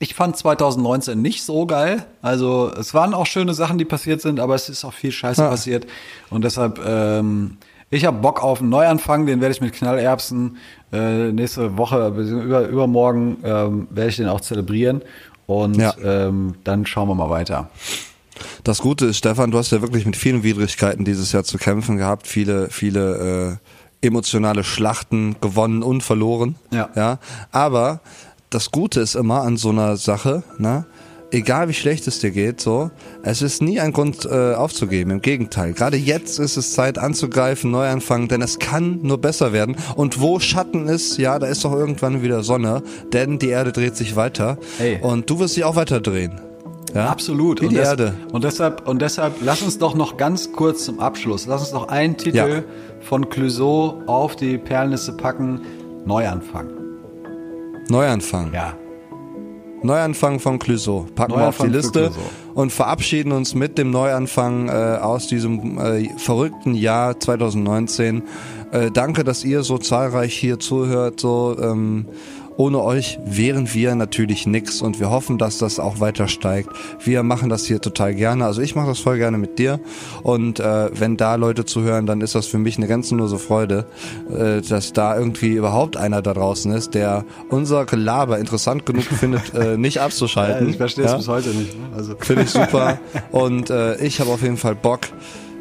[0.01, 2.05] ich fand 2019 nicht so geil.
[2.23, 5.43] Also es waren auch schöne Sachen, die passiert sind, aber es ist auch viel Scheiße
[5.43, 5.49] ja.
[5.49, 5.87] passiert.
[6.29, 7.57] Und deshalb, ähm,
[7.89, 10.57] ich habe Bock auf einen Neuanfang, den werde ich mit Knallerbsen
[10.93, 15.03] äh, nächste Woche, über, übermorgen ähm, werde ich den auch zelebrieren.
[15.47, 15.95] Und ja.
[16.03, 17.71] ähm, dann schauen wir mal weiter.
[18.65, 21.97] Das Gute ist, Stefan, du hast ja wirklich mit vielen Widrigkeiten dieses Jahr zu kämpfen
[21.97, 23.61] gehabt, viele, viele
[24.03, 26.57] äh, emotionale Schlachten gewonnen und verloren.
[26.71, 26.91] Ja.
[26.97, 27.19] ja.
[27.53, 28.01] Aber
[28.51, 30.85] das Gute ist immer an so einer Sache, ne?
[31.35, 32.91] Egal wie schlecht es dir geht, so,
[33.23, 35.11] es ist nie ein Grund äh, aufzugeben.
[35.11, 35.73] Im Gegenteil.
[35.73, 39.77] Gerade jetzt ist es Zeit anzugreifen, neu anfangen, denn es kann nur besser werden.
[39.97, 42.83] Und wo Schatten ist, ja, da ist doch irgendwann wieder Sonne,
[43.13, 44.59] denn die Erde dreht sich weiter.
[44.79, 45.01] Hey.
[45.03, 46.41] Und du wirst dich auch weiter drehen.
[46.95, 47.09] Ja?
[47.09, 47.61] Absolut.
[47.61, 48.15] Wie die und Erde.
[48.33, 51.89] Und deshalb, und deshalb, lass uns doch noch ganz kurz zum Abschluss, lass uns noch
[51.89, 52.63] einen Titel ja.
[53.01, 55.61] von Clouseau auf die Perlnisse packen.
[56.07, 56.69] Neuanfang.
[57.89, 58.53] Neuanfang.
[58.55, 58.75] Ja.
[59.85, 61.07] Neuanfang von Clouseau.
[61.15, 62.11] Packen Neuanfang wir auf die Liste
[62.55, 68.23] und verabschieden uns mit dem Neuanfang äh, aus diesem äh, verrückten Jahr 2019.
[68.73, 71.21] Äh, danke, dass ihr so zahlreich hier zuhört.
[71.21, 72.07] So ähm,
[72.57, 76.71] ohne euch wären wir natürlich nix und wir hoffen, dass das auch weiter steigt.
[77.03, 78.45] Wir machen das hier total gerne.
[78.45, 79.81] Also ich mache das voll gerne mit dir
[80.23, 83.87] und äh, wenn da Leute zuhören, dann ist das für mich eine grenzenlose Freude,
[84.31, 89.55] äh, dass da irgendwie überhaupt einer da draußen ist, der unser Gelaber interessant genug findet,
[89.55, 90.67] äh, nicht abzuschalten.
[90.67, 91.17] Ja, ich verstehe es ja?
[91.17, 91.79] bis heute nicht.
[91.79, 91.87] Ne?
[91.97, 92.15] Also.
[92.19, 92.99] Finde ich super
[93.33, 95.01] und äh, ich habe auf jeden Fall Bock.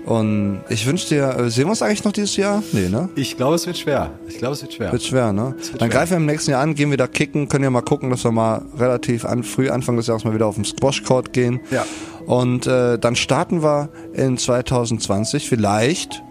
[0.05, 2.61] Und ich wünsche dir, äh, sehen wir uns eigentlich noch dieses Jahr?
[2.73, 3.09] Nee, ne?
[3.15, 4.11] Ich glaube, es wird schwer.
[4.27, 4.91] Ich glaube, es wird schwer.
[4.91, 5.55] Wird schwer, ne?
[5.55, 5.89] Wird Dann schwer.
[5.89, 8.23] greifen wir im nächsten Jahr an, gehen wir da kicken, können ja mal gucken, dass
[8.23, 11.61] wir mal relativ an, früh Anfang des Jahres mal wieder auf den Squash-Court gehen.
[11.71, 11.85] Ja.
[12.25, 16.21] Und äh, dann starten wir in 2020 vielleicht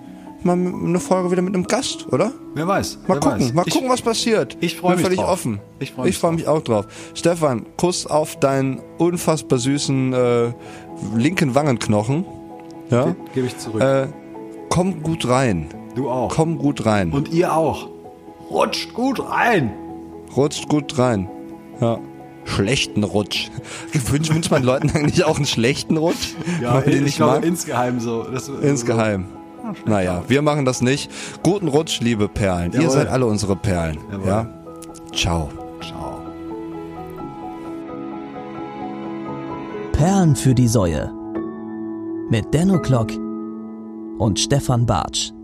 [0.44, 2.32] mal eine Folge wieder mit einem Gast, oder?
[2.54, 2.98] Wer weiß.
[3.06, 3.54] Mal wer gucken, weiß.
[3.54, 4.56] mal gucken, was passiert.
[4.60, 5.30] Ich freue mich völlig drauf.
[5.30, 5.60] offen.
[5.78, 6.86] Ich freue mich, ich freu mich auch drauf.
[7.14, 10.52] Stefan, Kuss auf deinen unfassbar süßen äh,
[11.16, 12.24] linken Wangenknochen.
[12.92, 13.04] Ja.
[13.06, 13.82] Ge Gebe ich zurück.
[13.82, 14.08] Äh,
[14.68, 15.68] komm gut rein.
[15.94, 16.28] Du auch.
[16.28, 17.10] Komm gut rein.
[17.10, 17.88] Und ihr auch.
[18.50, 19.72] Rutscht gut rein.
[20.36, 21.28] Rutscht gut rein.
[21.80, 21.98] Ja.
[22.44, 23.50] Schlechten Rutsch.
[23.92, 26.34] Wünscht, wünscht man Leuten eigentlich auch einen schlechten Rutsch?
[26.60, 28.24] Ja, ich, ich glaube insgeheim so.
[28.24, 29.26] Das, insgeheim.
[29.62, 29.90] So.
[29.90, 31.10] Naja, wir machen das nicht.
[31.42, 32.72] Guten Rutsch, liebe Perlen.
[32.72, 32.84] Jawohl.
[32.84, 33.98] Ihr seid alle unsere Perlen.
[34.10, 34.26] Jawohl.
[34.26, 34.46] Ja.
[35.14, 35.48] Ciao.
[35.80, 36.20] Ciao.
[39.92, 41.21] Perlen für die Säue.
[42.32, 43.10] Mit Denno Klock
[44.18, 45.34] und Stefan Bartsch.